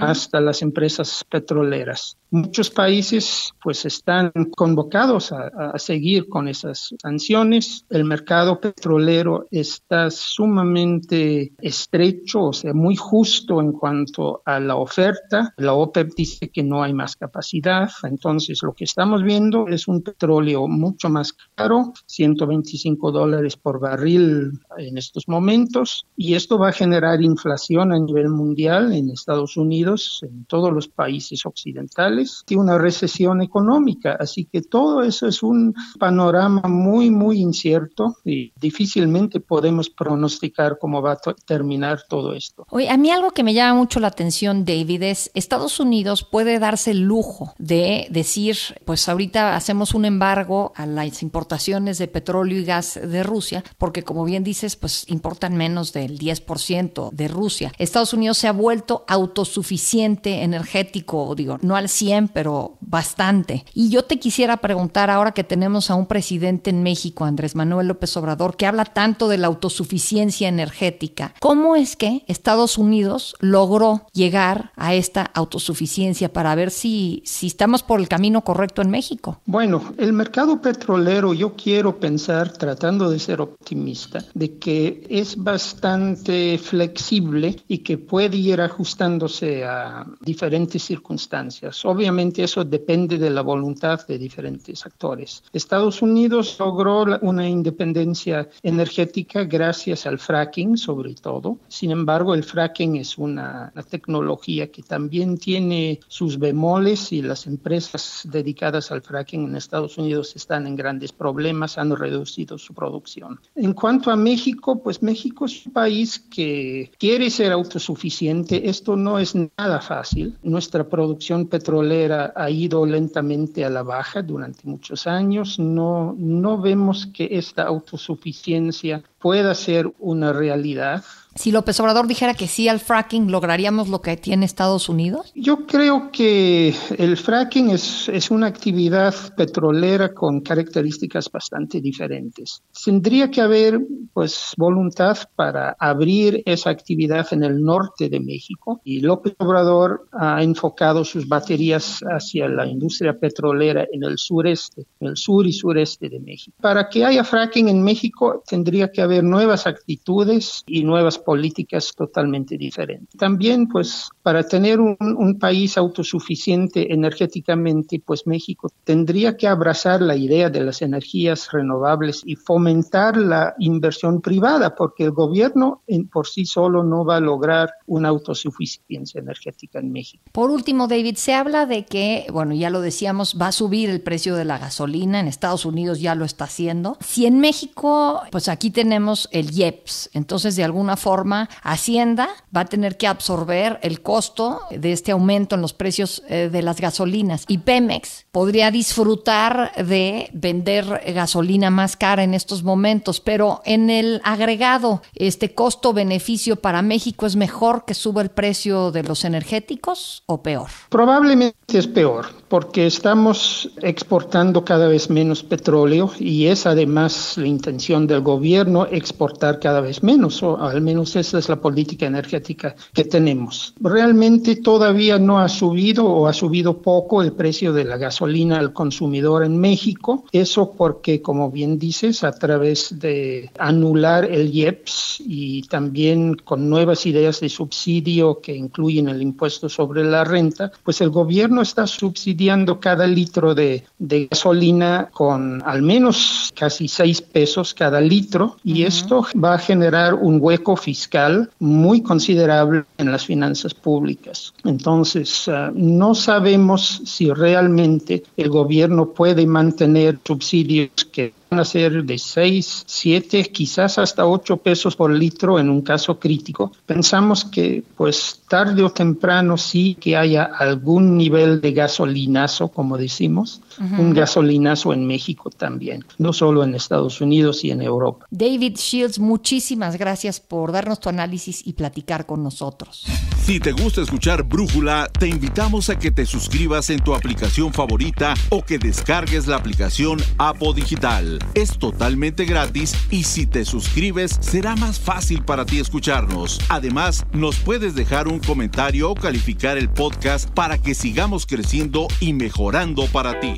hasta 0.00 0.41
las 0.41 0.62
empresas 0.62 1.25
petroleras. 1.29 2.17
Muchos 2.31 2.70
países 2.70 3.52
pues 3.62 3.84
están 3.84 4.32
convocados 4.56 5.32
a, 5.32 5.46
a, 5.46 5.78
seguir 5.78 6.28
con 6.28 6.49
esas 6.49 6.94
sanciones. 7.00 7.84
El 7.88 8.05
mercado 8.05 8.61
petrolero 8.61 9.46
está 9.50 10.11
sumamente 10.11 11.52
estrecho, 11.61 12.44
o 12.44 12.52
sea, 12.52 12.75
muy 12.75 12.96
justo 12.96 13.61
en 13.61 13.73
cuanto 13.73 14.43
a 14.44 14.58
la 14.61 14.76
oferta. 14.76 15.55
La 15.56 15.75
OPEP 15.75 16.14
dice 16.17 16.49
que 16.49 16.62
no 16.62 16.82
hay 16.82 16.93
más 16.93 17.17
capacidad, 17.17 17.90
entonces 18.02 18.62
lo 18.62 18.73
que 18.73 18.84
estamos 18.84 19.23
viendo 19.23 19.69
es 19.69 19.88
un 19.88 20.02
petróleo 20.02 20.67
mucho 20.67 21.08
más 21.08 21.32
caro, 21.55 21.93
125 22.06 23.12
dólares 23.12 23.56
por 23.56 23.81
barril 23.81 24.61
en 24.76 24.99
estos 24.99 25.28
momentos, 25.28 26.06
y 26.17 26.34
esto 26.34 26.58
va 26.58 26.69
a 26.70 26.73
generar 26.73 27.23
inflación 27.23 27.93
a 27.93 27.99
nivel 27.99 28.31
mundial 28.31 28.93
en 28.93 29.11
Estados 29.11 29.56
Unidos, 29.56 30.20
en 30.23 30.44
todos 30.44 30.73
los 30.73 30.88
países 30.88 31.44
occidentales, 31.46 32.16
y 32.49 32.55
una 32.55 32.79
recesión 32.79 33.43
económica. 33.43 34.17
Así 34.19 34.47
que 34.47 34.63
todo 34.63 35.03
eso 35.03 35.27
es 35.27 35.43
un 35.43 35.75
panorama 35.99 36.63
muy, 36.69 37.11
muy 37.11 37.41
incierto 37.41 38.17
y 38.25 38.53
difícilmente 38.59 39.41
podemos 39.41 39.91
pronosticar 39.91 40.79
cómo 40.81 41.03
va 41.03 41.13
a 41.13 41.19
terminar 41.47 42.03
todo 42.09 42.35
esto. 42.35 42.67
Oye, 42.71 42.89
a 42.89 42.97
mí 42.97 43.11
algo 43.11 43.31
que 43.31 43.43
me 43.43 43.55
llama 43.55 43.81
mucho 43.81 44.00
la 44.00 44.09
atención, 44.09 44.64
David, 44.64 45.02
es 45.02 45.31
Estados 45.35 45.81
Unidos 45.81 46.25
puede 46.25 46.59
darse 46.59 46.93
el 46.93 47.02
lujo 47.02 47.55
de 47.59 48.07
decir, 48.11 48.57
pues 48.85 49.09
ahorita 49.09 49.57
hacemos 49.57 49.95
un 49.95 50.05
embargo 50.05 50.73
a 50.76 50.87
las 50.87 51.23
importaciones 51.23 51.99
de 51.99 52.09
petróleo 52.09 52.59
y 52.59 52.64
gas 52.64 52.99
de 53.02 53.23
Rusia, 53.23 53.64
porque 53.79 54.02
como 54.02 54.25
bien 54.25 54.45
dices, 54.45 54.76
pues 54.76 55.05
importan 55.09 55.57
menos 55.57 55.93
del 55.93 56.19
10% 56.19 57.11
de 57.12 57.29
Rusia. 57.29 57.73
Estados 57.79 58.12
Unidos 58.12 58.38
se 58.38 58.49
ha 58.49 58.52
vuelto 58.52 59.05
auto 59.09 59.45
suficiente 59.45 60.43
energético, 60.43 61.35
digo, 61.35 61.59
no 61.62 61.76
al 61.76 61.88
100, 61.88 62.06
pero 62.33 62.77
bastante. 62.81 63.65
Y 63.75 63.91
yo 63.91 64.05
te 64.05 64.19
quisiera 64.19 64.59
preguntar, 64.59 65.11
ahora 65.11 65.33
que 65.33 65.45
tenemos 65.45 65.91
a 65.91 65.95
un 65.95 66.07
presidente 66.07 66.71
en 66.71 66.83
México, 66.83 67.25
Andrés 67.25 67.55
Manuel 67.55 67.89
López 67.89 68.17
Obrador, 68.17 68.57
que 68.57 68.67
habla 68.67 68.85
tanto 68.85 69.29
de 69.29 69.39
la 69.39 69.49
autosuficiencia 69.49 70.49
energética, 70.49 71.35
¿cómo 71.41 71.77
es 71.77 71.97
que 71.97 72.25
Estados 72.29 72.79
Unidos 72.79 73.35
logró 73.41 74.07
llegar 74.13 74.73
a 74.77 74.95
esta 74.95 75.23
autosuficiencia 75.23 76.33
para 76.33 76.55
ver 76.55 76.71
si, 76.71 77.23
si 77.25 77.49
estamos 77.49 77.83
por 77.83 78.01
el 78.01 78.09
camino 78.09 78.43
correcto 78.43 78.83
en 78.83 78.91
México? 78.91 79.41
Bueno, 79.47 79.83
el 79.99 80.13
mercado 80.13 80.61
petrolero, 80.61 81.35
yo 81.35 81.55
quiero 81.55 81.99
pensar, 81.99 82.53
tratando 82.53 83.11
de 83.11 83.19
ser 83.19 83.41
optimista, 83.41 84.25
de 84.35 84.59
que 84.59 85.07
es 85.09 85.37
bastante 85.37 86.59
flexible 86.59 87.57
y 87.69 87.79
que 87.79 87.99
puede 87.99 88.37
ir 88.37 88.61
ajustándose 88.61 89.65
a 89.65 90.07
diferentes 90.21 90.83
circunstancias. 90.83 91.85
Obviamente 91.97 92.45
eso 92.45 92.62
depende 92.62 93.17
de 93.17 93.31
la 93.31 93.41
voluntad 93.41 94.07
de 94.07 94.19
diferentes 94.19 94.85
actores. 94.85 95.43
Estados 95.50 96.03
Unidos 96.03 96.55
logró 96.59 97.07
una 97.23 97.49
independencia 97.49 98.50
energética 98.62 99.45
gracias 99.45 100.05
al 100.05 100.19
fracking, 100.19 100.76
sobre 100.76 101.15
todo. 101.15 101.57
Sin 101.69 101.91
embargo, 101.93 102.35
el 102.35 102.45
fracking 102.45 102.97
es 102.97 103.17
una, 103.17 103.73
tecnología 103.88 104.71
que 104.71 104.83
también 104.83 105.38
tiene 105.38 106.00
sus 106.07 106.38
bemoles 106.38 107.12
y 107.12 107.23
las 107.23 107.47
empresas 107.47 108.23
dedicadas 108.25 108.93
al 108.93 109.00
fracking 109.00 109.45
en 109.45 109.57
Estados 109.57 109.97
Unidos 109.97 110.37
están 110.37 110.67
en 110.67 110.76
grandes 110.76 111.12
problemas, 111.12 111.79
han 111.79 111.97
reducido 111.97 112.59
su 112.59 112.75
producción. 112.75 113.41
En 113.55 113.73
cuanto 113.73 114.11
a 114.11 114.17
México, 114.17 114.83
pues 114.83 115.03
México 115.03 115.47
es 115.47 115.65
un 115.65 115.73
país 115.73 116.19
que 116.19 116.91
quiere 116.99 117.31
ser 117.31 117.53
autosuficiente. 117.53 118.69
Esto 118.69 118.97
no 118.97 119.19
es 119.19 119.35
nada 119.57 119.81
fácil. 119.81 120.37
Nuestra 120.43 120.87
producción 120.87 121.47
petrolera 121.47 121.86
ha 121.93 122.50
ido 122.50 122.85
lentamente 122.87 123.64
a 123.64 123.71
la 123.71 123.83
baja 123.83 124.23
durante 124.23 124.66
muchos 124.66 125.07
años. 125.07 125.59
No, 125.59 126.14
no 126.19 126.61
vemos 126.61 127.07
que 127.07 127.28
esta 127.33 127.64
autosuficiencia 127.64 129.02
pueda 129.26 129.56
ser 129.56 129.92
una 129.99 130.33
realidad 130.33 131.02
si 131.37 131.52
López 131.52 131.78
Obrador 131.80 132.06
dijera 132.06 132.33
que 132.33 132.49
sí 132.49 132.66
al 132.66 132.80
fracking, 132.80 133.30
¿lograríamos 133.30 133.90
lo 133.90 134.00
que 134.00 134.16
tiene 134.16 134.47
Estados 134.47 134.88
Unidos? 134.88 135.33
Yo 135.35 135.66
creo 135.66 136.11
que 136.11 136.75
el 136.97 137.18
fracking 137.18 137.71
es, 137.71 138.09
es 138.09 138.30
una 138.30 138.47
actividad 138.47 139.14
petrolera 139.37 140.14
con 140.14 140.40
características 140.40 141.30
bastante 141.30 141.83
diferentes. 141.83 142.62
Tendría 142.83 143.30
que 143.30 143.42
haber 143.42 143.80
pues 144.14 144.54
voluntad 144.56 145.18
para 145.37 145.76
abrir 145.78 146.42
esa 146.47 146.71
actividad 146.71 147.26
en 147.33 147.45
el 147.45 147.61
norte 147.62 148.09
de 148.09 148.18
México 148.18 148.80
y 148.83 149.00
López 149.00 149.35
Obrador 149.38 150.09
ha 150.12 150.42
enfocado 150.42 151.04
sus 151.04 151.28
baterías 151.28 152.00
hacia 152.11 152.49
la 152.49 152.66
industria 152.66 153.12
petrolera 153.12 153.87
en 153.92 154.04
el 154.04 154.16
sureste, 154.16 154.87
en 155.00 155.09
el 155.09 155.16
sur 155.18 155.47
y 155.47 155.52
sureste 155.52 156.09
de 156.09 156.18
México. 156.18 156.56
Para 156.62 156.88
que 156.88 157.04
haya 157.04 157.25
fracking 157.25 157.68
en 157.68 157.83
México 157.83 158.42
tendría 158.49 158.90
que 158.90 159.02
haber 159.02 159.15
nuevas 159.23 159.66
actitudes 159.66 160.62
y 160.66 160.85
nuevas 160.85 161.18
políticas 161.18 161.92
totalmente 161.96 162.56
diferentes. 162.56 163.18
También, 163.18 163.68
pues, 163.68 164.08
para 164.23 164.42
tener 164.42 164.80
un, 164.80 164.96
un, 165.00 165.38
país 165.38 165.76
autosuficiente 165.76 166.92
energéticamente, 166.92 168.00
pues 168.04 168.26
México 168.26 168.70
tendría 168.85 169.37
que 169.37 169.49
abrazar 169.49 170.00
la 170.00 170.16
idea 170.16 170.49
de 170.49 170.62
las 170.62 170.82
energías 170.82 171.49
renovables 171.52 172.23
y 172.25 172.37
fomentar 172.37 173.16
la 173.16 173.54
inversión 173.58 174.20
privada, 174.20 174.75
porque 174.75 175.04
el 175.04 175.11
gobierno 175.11 175.82
en, 175.87 176.08
por 176.08 176.26
sí 176.26 176.46
solo 176.46 176.82
no 176.82 177.04
va 177.04 177.16
a 177.16 177.20
lograr 177.20 177.70
una 177.87 178.08
autosuficiencia 178.08 179.20
energética 179.20 179.78
en 179.78 179.92
México. 179.92 180.25
Por 180.32 180.50
último, 180.50 180.88
David, 180.88 181.16
se 181.16 181.35
habla 181.35 181.66
de 181.66 181.85
que, 181.85 182.26
bueno, 182.32 182.54
ya 182.54 182.70
lo 182.70 182.80
decíamos, 182.80 183.37
va 183.40 183.49
a 183.49 183.52
subir 183.52 183.90
el 183.90 184.00
precio 184.00 184.37
de 184.37 184.44
la 184.44 184.58
gasolina, 184.58 185.20
en 185.20 185.28
Estados 185.28 185.64
Unidos 185.64 186.00
ya 186.00 186.14
lo 186.14 186.25
está 186.25 186.44
haciendo. 186.44 186.96
Si 187.00 187.26
en 187.26 187.40
México, 187.40 188.23
pues 188.30 188.49
aquí 188.49 188.70
tenemos 188.97 189.29
el 189.31 189.50
IEPS, 189.50 190.09
entonces 190.15 190.57
de 190.57 190.65
alguna 190.65 190.97
forma 190.97 191.50
Hacienda 191.62 192.31
va 192.57 192.62
a 192.62 192.65
tener 192.65 192.97
que 192.97 193.07
absorber 193.07 193.79
el 193.83 194.00
costo 194.00 194.62
de 194.71 194.93
este 194.93 195.12
aumento 195.12 195.55
en 195.55 195.61
los 195.61 195.75
precios 195.75 196.23
eh, 196.31 196.49
de 196.50 196.62
las 196.62 196.81
gasolinas 196.81 197.45
y 197.47 197.59
Pemex 197.59 198.25
podría 198.33 198.71
disfrutar 198.71 199.73
de 199.85 200.31
vender 200.33 201.03
gasolina 201.15 201.69
más 201.69 201.95
cara 201.95 202.25
en 202.25 202.33
estos 202.33 202.62
momentos, 202.62 203.21
pero 203.21 203.61
en 203.67 203.91
el 203.91 204.23
agregado, 204.25 205.03
este 205.15 205.55
costo-beneficio 205.55 206.57
para 206.57 206.81
México 206.81 207.26
es 207.26 207.37
mejor 207.37 207.85
que 207.85 207.93
suba 207.93 208.23
el 208.23 208.31
precio 208.31 208.93
de 208.93 209.03
los 209.03 209.26
energéticos 209.26 210.23
o 210.25 210.43
peor? 210.43 210.69
Probablemente 210.88 211.57
es 211.75 211.87
peor, 211.87 212.29
porque 212.49 212.87
estamos 212.87 213.71
exportando 213.83 214.65
cada 214.65 214.88
vez 214.88 215.11
menos 215.11 215.43
petróleo 215.43 216.11
y 216.19 216.47
es 216.47 216.65
además 216.65 217.35
la 217.37 217.47
intención 217.47 218.07
del 218.07 218.23
gobierno 218.23 218.86
exportar 218.90 219.59
cada 219.61 219.81
vez 219.81 220.02
menos, 220.02 220.43
o 220.43 220.59
al 220.59 220.81
menos 220.81 221.16
esa 221.16 221.38
es 221.38 221.49
la 221.49 221.61
política 221.61 222.07
energética 222.07 222.75
que 222.93 223.05
tenemos. 223.05 223.75
Realmente 223.81 224.57
todavía 224.57 225.19
no 225.19 225.40
ha 225.40 225.49
subido 225.49 226.07
o 226.07 226.26
ha 226.26 226.33
subido 226.33 226.78
poco 226.78 227.23
el 227.23 227.33
precio 227.33 227.73
de 227.73 227.85
la 227.85 227.97
gasolina 227.97 228.59
al 228.59 228.73
consumidor 228.73 229.45
en 229.45 229.59
México. 229.59 230.25
Eso 230.33 230.73
porque, 230.73 231.23
como 231.23 231.50
bien 231.50 231.78
dices, 231.78 232.25
a 232.25 232.33
través 232.33 232.99
de 232.99 233.50
anular 233.59 234.25
el 234.25 234.55
IEPS 234.55 235.23
y 235.26 235.62
también 235.62 236.37
con 236.37 236.69
nuevas 236.69 237.07
ideas 237.07 237.40
de 237.40 237.49
subsidio 237.49 238.40
que 238.40 238.55
incluyen 238.55 239.09
el 239.09 239.23
impuesto 239.23 239.69
sobre 239.69 240.05
la 240.05 240.25
renta, 240.25 240.73
pues 240.83 241.00
el 241.00 241.11
gobierno 241.11 241.62
está 241.62 241.87
subsidiando 241.87 242.81
cada 242.81 243.07
litro 243.07 243.55
de, 243.55 243.85
gasolina 243.99 245.09
con 245.12 245.62
al 245.64 245.83
menos 245.83 246.52
casi 246.55 246.88
seis 246.88 247.21
pesos 247.21 247.75
cada 247.75 248.00
litro 248.00 248.57
esto 248.85 249.26
va 249.42 249.54
a 249.54 249.59
generar 249.59 250.14
un 250.14 250.38
hueco 250.40 250.76
fiscal 250.76 251.50
muy 251.59 252.02
considerable 252.02 252.85
en 252.99 253.12
las 253.12 253.26
finanzas 253.26 253.75
públicas. 253.75 254.52
Entonces, 254.64 255.49
uh, 255.49 255.73
no 255.75 256.14
sabemos 256.14 257.02
si 257.04 257.30
realmente 257.33 258.23
el 258.37 258.50
gobierno 258.50 259.11
puede 259.11 259.47
mantener 259.47 260.18
subsidios 260.25 260.90
que 261.12 261.33
a 261.50 261.65
ser 261.65 262.05
de 262.05 262.19
6, 262.19 262.85
7, 262.87 263.45
quizás 263.53 263.99
hasta 263.99 264.26
8 264.26 264.57
pesos 264.59 264.97
por 264.97 265.11
litro 265.12 265.59
en 265.59 265.71
un 265.71 265.83
caso 265.83 266.19
crítico. 266.19 266.73
Pensamos 266.87 267.45
que 267.45 267.83
pues 267.97 268.41
tarde 268.49 268.83
o 268.83 268.91
temprano 268.91 269.57
sí 269.57 269.97
que 270.00 270.17
haya 270.17 270.45
algún 270.45 271.17
nivel 271.17 271.61
de 271.61 271.73
gasolinazo, 271.73 272.69
como 272.69 272.99
decimos, 272.99 273.61
uh 273.79 273.83
-huh. 273.83 273.99
un 273.99 274.15
gasolinazo 274.15 274.93
en 274.93 275.07
México 275.07 275.50
también, 275.50 276.05
no 276.19 276.33
solo 276.33 276.65
en 276.65 276.75
Estados 276.75 277.21
Unidos 277.21 277.65
y 277.65 277.71
en 277.71 277.83
Europa. 277.83 278.26
David 278.31 278.76
Shields, 278.76 279.19
muchísimas 279.19 279.97
gracias 279.99 280.41
por 280.41 280.73
darnos 280.73 281.00
tu 281.00 281.09
análisis 281.09 281.62
y 281.65 281.73
platicar 281.75 282.26
con 282.26 282.43
nosotros. 282.43 283.05
Si 283.45 283.61
te 283.61 283.73
gusta 283.73 284.03
escuchar 284.03 284.43
Brújula, 284.43 285.09
te 285.19 285.29
invitamos 285.29 285.88
a 285.88 285.99
que 285.99 286.11
te 286.11 286.26
suscribas 286.26 286.91
en 286.91 287.00
tu 287.00 287.15
aplicación 287.15 287.73
favorita 287.73 288.35
o 288.50 288.62
que 288.62 288.79
descargues 288.79 289.47
la 289.47 289.57
aplicación 289.57 290.19
Apo 290.38 290.73
Digital. 290.73 291.36
Es 291.55 291.78
totalmente 291.78 292.45
gratis 292.45 292.95
y 293.11 293.25
si 293.25 293.47
te 293.47 293.64
suscribes 293.64 294.38
será 294.40 294.76
más 294.76 294.99
fácil 294.99 295.43
para 295.43 295.64
ti 295.64 295.81
escucharnos. 295.81 296.61
Además, 296.69 297.26
nos 297.33 297.57
puedes 297.57 297.95
dejar 297.95 298.28
un 298.28 298.40
comentario 298.40 299.11
o 299.11 299.14
calificar 299.14 299.78
el 299.78 299.88
podcast 299.88 300.50
para 300.50 300.78
que 300.78 300.95
sigamos 300.95 301.47
creciendo 301.47 302.09
y 302.21 302.33
mejorando 302.33 303.07
para 303.07 303.40
ti. 303.40 303.57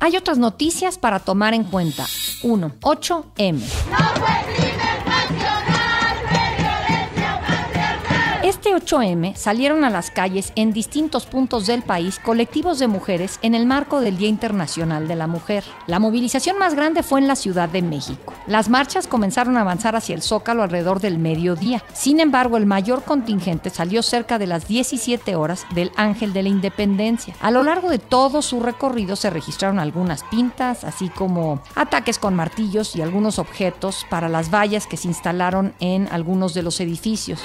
Hay 0.00 0.16
otras 0.16 0.38
noticias 0.38 0.98
para 0.98 1.18
tomar 1.18 1.54
en 1.54 1.64
cuenta. 1.64 2.06
1. 2.42 2.72
8M. 2.80 3.60
Este 8.54 8.72
8M 8.72 9.34
salieron 9.34 9.82
a 9.82 9.90
las 9.90 10.12
calles 10.12 10.52
en 10.54 10.72
distintos 10.72 11.26
puntos 11.26 11.66
del 11.66 11.82
país 11.82 12.20
colectivos 12.20 12.78
de 12.78 12.86
mujeres 12.86 13.40
en 13.42 13.56
el 13.56 13.66
marco 13.66 14.00
del 14.00 14.16
Día 14.16 14.28
Internacional 14.28 15.08
de 15.08 15.16
la 15.16 15.26
Mujer. 15.26 15.64
La 15.88 15.98
movilización 15.98 16.56
más 16.56 16.76
grande 16.76 17.02
fue 17.02 17.18
en 17.18 17.26
la 17.26 17.34
Ciudad 17.34 17.68
de 17.68 17.82
México. 17.82 18.32
Las 18.46 18.68
marchas 18.68 19.08
comenzaron 19.08 19.56
a 19.56 19.62
avanzar 19.62 19.96
hacia 19.96 20.14
el 20.14 20.22
Zócalo 20.22 20.62
alrededor 20.62 21.00
del 21.00 21.18
mediodía. 21.18 21.82
Sin 21.92 22.20
embargo, 22.20 22.56
el 22.56 22.64
mayor 22.64 23.02
contingente 23.02 23.70
salió 23.70 24.04
cerca 24.04 24.38
de 24.38 24.46
las 24.46 24.68
17 24.68 25.34
horas 25.34 25.66
del 25.74 25.90
Ángel 25.96 26.32
de 26.32 26.44
la 26.44 26.48
Independencia. 26.48 27.34
A 27.40 27.50
lo 27.50 27.64
largo 27.64 27.90
de 27.90 27.98
todo 27.98 28.40
su 28.40 28.60
recorrido 28.60 29.16
se 29.16 29.30
registraron 29.30 29.80
algunas 29.80 30.22
pintas, 30.22 30.84
así 30.84 31.08
como 31.08 31.60
ataques 31.74 32.20
con 32.20 32.36
martillos 32.36 32.94
y 32.94 33.02
algunos 33.02 33.40
objetos 33.40 34.06
para 34.08 34.28
las 34.28 34.54
vallas 34.54 34.86
que 34.86 34.96
se 34.96 35.08
instalaron 35.08 35.74
en 35.80 36.08
algunos 36.12 36.54
de 36.54 36.62
los 36.62 36.78
edificios. 36.78 37.42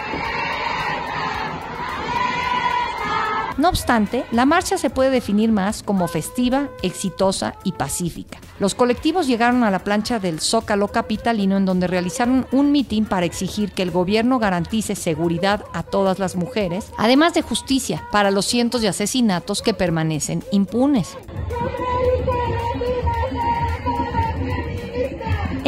No 3.59 3.67
obstante, 3.67 4.23
la 4.31 4.45
marcha 4.45 4.77
se 4.77 4.89
puede 4.89 5.09
definir 5.09 5.51
más 5.51 5.83
como 5.83 6.07
festiva, 6.07 6.69
exitosa 6.81 7.55
y 7.65 7.73
pacífica. 7.73 8.39
Los 8.57 8.73
colectivos 8.73 9.27
llegaron 9.27 9.65
a 9.65 9.69
la 9.69 9.83
plancha 9.83 10.17
del 10.17 10.39
Zócalo 10.39 10.87
capitalino 10.87 11.57
en 11.57 11.65
donde 11.65 11.85
realizaron 11.87 12.47
un 12.53 12.71
mitin 12.71 13.03
para 13.03 13.25
exigir 13.25 13.73
que 13.73 13.81
el 13.81 13.91
gobierno 13.91 14.39
garantice 14.39 14.95
seguridad 14.95 15.65
a 15.73 15.83
todas 15.83 16.19
las 16.19 16.37
mujeres, 16.37 16.93
además 16.97 17.33
de 17.33 17.41
justicia 17.41 18.07
para 18.13 18.31
los 18.31 18.45
cientos 18.45 18.79
de 18.79 18.87
asesinatos 18.87 19.61
que 19.61 19.73
permanecen 19.73 20.41
impunes. 20.53 21.17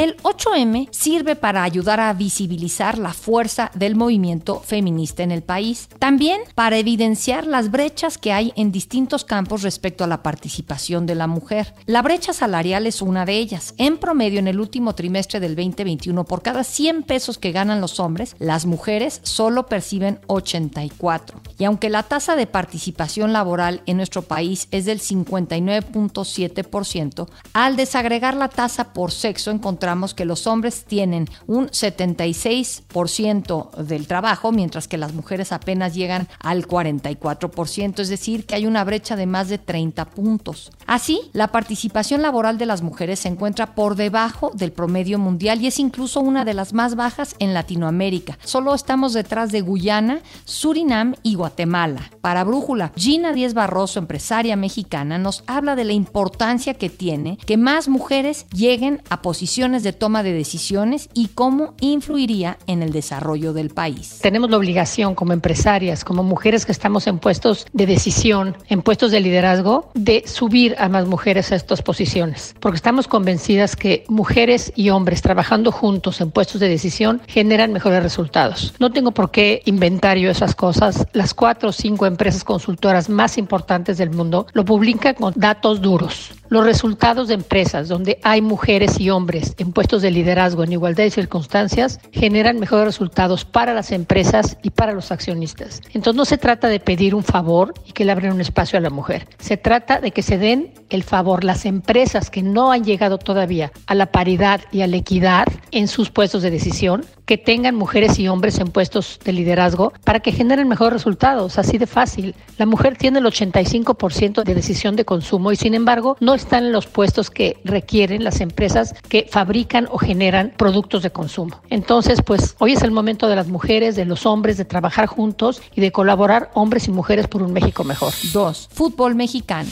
El 0.01 0.17
8M 0.23 0.89
sirve 0.89 1.35
para 1.35 1.61
ayudar 1.61 1.99
a 1.99 2.11
visibilizar 2.13 2.97
la 2.97 3.13
fuerza 3.13 3.69
del 3.75 3.95
movimiento 3.95 4.59
feminista 4.59 5.21
en 5.21 5.29
el 5.29 5.43
país, 5.43 5.89
también 5.99 6.41
para 6.55 6.79
evidenciar 6.79 7.45
las 7.45 7.69
brechas 7.69 8.17
que 8.17 8.33
hay 8.33 8.51
en 8.55 8.71
distintos 8.71 9.23
campos 9.23 9.61
respecto 9.61 10.03
a 10.03 10.07
la 10.07 10.23
participación 10.23 11.05
de 11.05 11.13
la 11.13 11.27
mujer. 11.27 11.75
La 11.85 12.01
brecha 12.01 12.33
salarial 12.33 12.87
es 12.87 13.03
una 13.03 13.25
de 13.25 13.37
ellas. 13.37 13.75
En 13.77 13.99
promedio, 13.99 14.39
en 14.39 14.47
el 14.47 14.59
último 14.59 14.95
trimestre 14.95 15.39
del 15.39 15.55
2021, 15.55 16.25
por 16.25 16.41
cada 16.41 16.63
100 16.63 17.03
pesos 17.03 17.37
que 17.37 17.51
ganan 17.51 17.79
los 17.79 17.99
hombres, 17.99 18.35
las 18.39 18.65
mujeres 18.65 19.19
solo 19.21 19.67
perciben 19.67 20.19
84. 20.25 21.39
Y 21.59 21.65
aunque 21.65 21.91
la 21.91 22.01
tasa 22.01 22.35
de 22.35 22.47
participación 22.47 23.33
laboral 23.33 23.83
en 23.85 23.97
nuestro 23.97 24.23
país 24.23 24.67
es 24.71 24.85
del 24.85 24.99
59.7%, 24.99 27.27
al 27.53 27.75
desagregar 27.75 28.33
la 28.33 28.49
tasa 28.49 28.93
por 28.93 29.11
sexo 29.11 29.51
encontramos 29.51 29.90
que 29.91 30.25
los 30.25 30.47
hombres 30.47 30.85
tienen 30.85 31.27
un 31.47 31.67
76% 31.67 33.75
del 33.75 34.07
trabajo, 34.07 34.53
mientras 34.53 34.87
que 34.87 34.97
las 34.97 35.13
mujeres 35.13 35.51
apenas 35.51 35.93
llegan 35.93 36.29
al 36.39 36.65
44%, 36.65 37.99
es 37.99 38.07
decir, 38.07 38.45
que 38.45 38.55
hay 38.55 38.65
una 38.65 38.85
brecha 38.85 39.17
de 39.17 39.25
más 39.25 39.49
de 39.49 39.57
30 39.57 40.05
puntos. 40.05 40.71
Así, 40.87 41.19
la 41.33 41.49
participación 41.49 42.21
laboral 42.21 42.57
de 42.57 42.65
las 42.65 42.81
mujeres 42.81 43.19
se 43.19 43.27
encuentra 43.27 43.75
por 43.75 43.95
debajo 43.95 44.51
del 44.53 44.71
promedio 44.71 45.19
mundial 45.19 45.61
y 45.61 45.67
es 45.67 45.77
incluso 45.77 46.21
una 46.21 46.45
de 46.45 46.53
las 46.53 46.73
más 46.73 46.95
bajas 46.95 47.35
en 47.39 47.53
Latinoamérica. 47.53 48.39
Solo 48.45 48.73
estamos 48.73 49.11
detrás 49.11 49.51
de 49.51 49.59
Guyana, 49.59 50.21
Surinam 50.45 51.15
y 51.21 51.35
Guatemala. 51.35 52.11
Para 52.21 52.45
Brújula, 52.45 52.93
Gina 52.95 53.33
Díez 53.33 53.53
Barroso, 53.53 53.99
empresaria 53.99 54.55
mexicana, 54.55 55.17
nos 55.17 55.43
habla 55.47 55.75
de 55.75 55.83
la 55.83 55.93
importancia 55.93 56.75
que 56.75 56.89
tiene 56.89 57.37
que 57.45 57.57
más 57.57 57.89
mujeres 57.89 58.45
lleguen 58.53 59.01
a 59.09 59.21
posiciones 59.21 59.80
de 59.83 59.93
toma 59.93 60.23
de 60.23 60.33
decisiones 60.33 61.09
y 61.13 61.27
cómo 61.27 61.73
influiría 61.79 62.57
en 62.67 62.83
el 62.83 62.91
desarrollo 62.91 63.53
del 63.53 63.69
país. 63.69 64.19
Tenemos 64.21 64.49
la 64.49 64.57
obligación 64.57 65.15
como 65.15 65.33
empresarias, 65.33 66.03
como 66.03 66.23
mujeres 66.23 66.65
que 66.65 66.71
estamos 66.71 67.07
en 67.07 67.19
puestos 67.19 67.65
de 67.73 67.85
decisión, 67.85 68.57
en 68.69 68.81
puestos 68.81 69.11
de 69.11 69.19
liderazgo, 69.19 69.91
de 69.93 70.23
subir 70.25 70.75
a 70.77 70.89
más 70.89 71.07
mujeres 71.07 71.51
a 71.51 71.55
estas 71.55 71.81
posiciones, 71.81 72.55
porque 72.59 72.77
estamos 72.77 73.07
convencidas 73.07 73.75
que 73.75 74.03
mujeres 74.07 74.71
y 74.75 74.89
hombres 74.89 75.21
trabajando 75.21 75.71
juntos 75.71 76.21
en 76.21 76.31
puestos 76.31 76.59
de 76.59 76.69
decisión 76.69 77.21
generan 77.27 77.73
mejores 77.73 78.03
resultados. 78.03 78.73
No 78.79 78.91
tengo 78.91 79.11
por 79.11 79.31
qué 79.31 79.61
inventar 79.65 80.17
yo 80.17 80.29
esas 80.29 80.55
cosas. 80.55 81.07
Las 81.13 81.33
cuatro 81.33 81.69
o 81.69 81.71
cinco 81.71 82.05
empresas 82.05 82.43
consultoras 82.43 83.09
más 83.09 83.37
importantes 83.37 83.97
del 83.97 84.11
mundo 84.11 84.47
lo 84.53 84.65
publican 84.65 85.15
con 85.15 85.33
datos 85.35 85.81
duros. 85.81 86.31
Los 86.49 86.65
resultados 86.65 87.29
de 87.29 87.35
empresas 87.35 87.87
donde 87.87 88.19
hay 88.23 88.41
mujeres 88.41 88.99
y 88.99 89.09
hombres 89.09 89.55
en 89.57 89.70
puestos 89.73 90.01
de 90.01 90.11
liderazgo 90.11 90.63
en 90.63 90.73
igualdad 90.73 91.03
de 91.03 91.11
circunstancias 91.11 91.99
generan 92.11 92.59
mejores 92.59 92.85
resultados 92.85 93.45
para 93.45 93.73
las 93.73 93.91
empresas 93.91 94.57
y 94.63 94.69
para 94.69 94.93
los 94.93 95.11
accionistas. 95.11 95.81
Entonces 95.93 96.15
no 96.15 96.25
se 96.25 96.37
trata 96.37 96.67
de 96.67 96.79
pedir 96.79 97.15
un 97.15 97.23
favor 97.23 97.73
y 97.85 97.91
que 97.91 98.05
le 98.05 98.11
abran 98.11 98.33
un 98.33 98.41
espacio 98.41 98.77
a 98.77 98.81
la 98.81 98.89
mujer. 98.89 99.27
Se 99.39 99.57
trata 99.57 99.99
de 99.99 100.11
que 100.11 100.21
se 100.21 100.37
den 100.37 100.73
el 100.89 101.03
favor 101.03 101.43
las 101.43 101.65
empresas 101.65 102.29
que 102.29 102.41
no 102.41 102.71
han 102.71 102.83
llegado 102.83 103.17
todavía 103.17 103.71
a 103.87 103.95
la 103.95 104.11
paridad 104.11 104.61
y 104.71 104.81
a 104.81 104.87
la 104.87 104.97
equidad 104.97 105.47
en 105.71 105.87
sus 105.87 106.09
puestos 106.09 106.43
de 106.43 106.51
decisión, 106.51 107.05
que 107.31 107.37
tengan 107.37 107.75
mujeres 107.75 108.19
y 108.19 108.27
hombres 108.27 108.59
en 108.59 108.67
puestos 108.67 109.17
de 109.23 109.31
liderazgo 109.31 109.93
para 110.03 110.19
que 110.19 110.33
generen 110.33 110.67
mejores 110.67 110.91
resultados, 110.91 111.57
así 111.57 111.77
de 111.77 111.87
fácil. 111.87 112.35
La 112.57 112.65
mujer 112.65 112.97
tiene 112.97 113.19
el 113.19 113.25
85% 113.25 114.43
de 114.43 114.53
decisión 114.53 114.97
de 114.97 115.05
consumo 115.05 115.53
y 115.53 115.55
sin 115.55 115.73
embargo 115.73 116.17
no 116.19 116.33
están 116.33 116.65
en 116.65 116.73
los 116.73 116.87
puestos 116.87 117.29
que 117.29 117.55
requieren 117.63 118.25
las 118.25 118.41
empresas 118.41 118.93
que 119.07 119.29
fabrican 119.31 119.87
o 119.89 119.97
generan 119.97 120.51
productos 120.57 121.03
de 121.03 121.11
consumo. 121.11 121.61
Entonces, 121.69 122.21
pues 122.21 122.57
hoy 122.59 122.73
es 122.73 122.81
el 122.81 122.91
momento 122.91 123.29
de 123.29 123.37
las 123.37 123.47
mujeres, 123.47 123.95
de 123.95 124.03
los 124.03 124.25
hombres, 124.25 124.57
de 124.57 124.65
trabajar 124.65 125.05
juntos 125.05 125.61
y 125.73 125.79
de 125.79 125.93
colaborar 125.93 126.51
hombres 126.53 126.89
y 126.89 126.91
mujeres 126.91 127.29
por 127.29 127.43
un 127.43 127.53
México 127.53 127.85
mejor. 127.85 128.11
2. 128.33 128.69
Fútbol 128.73 129.15
mexicano. 129.15 129.69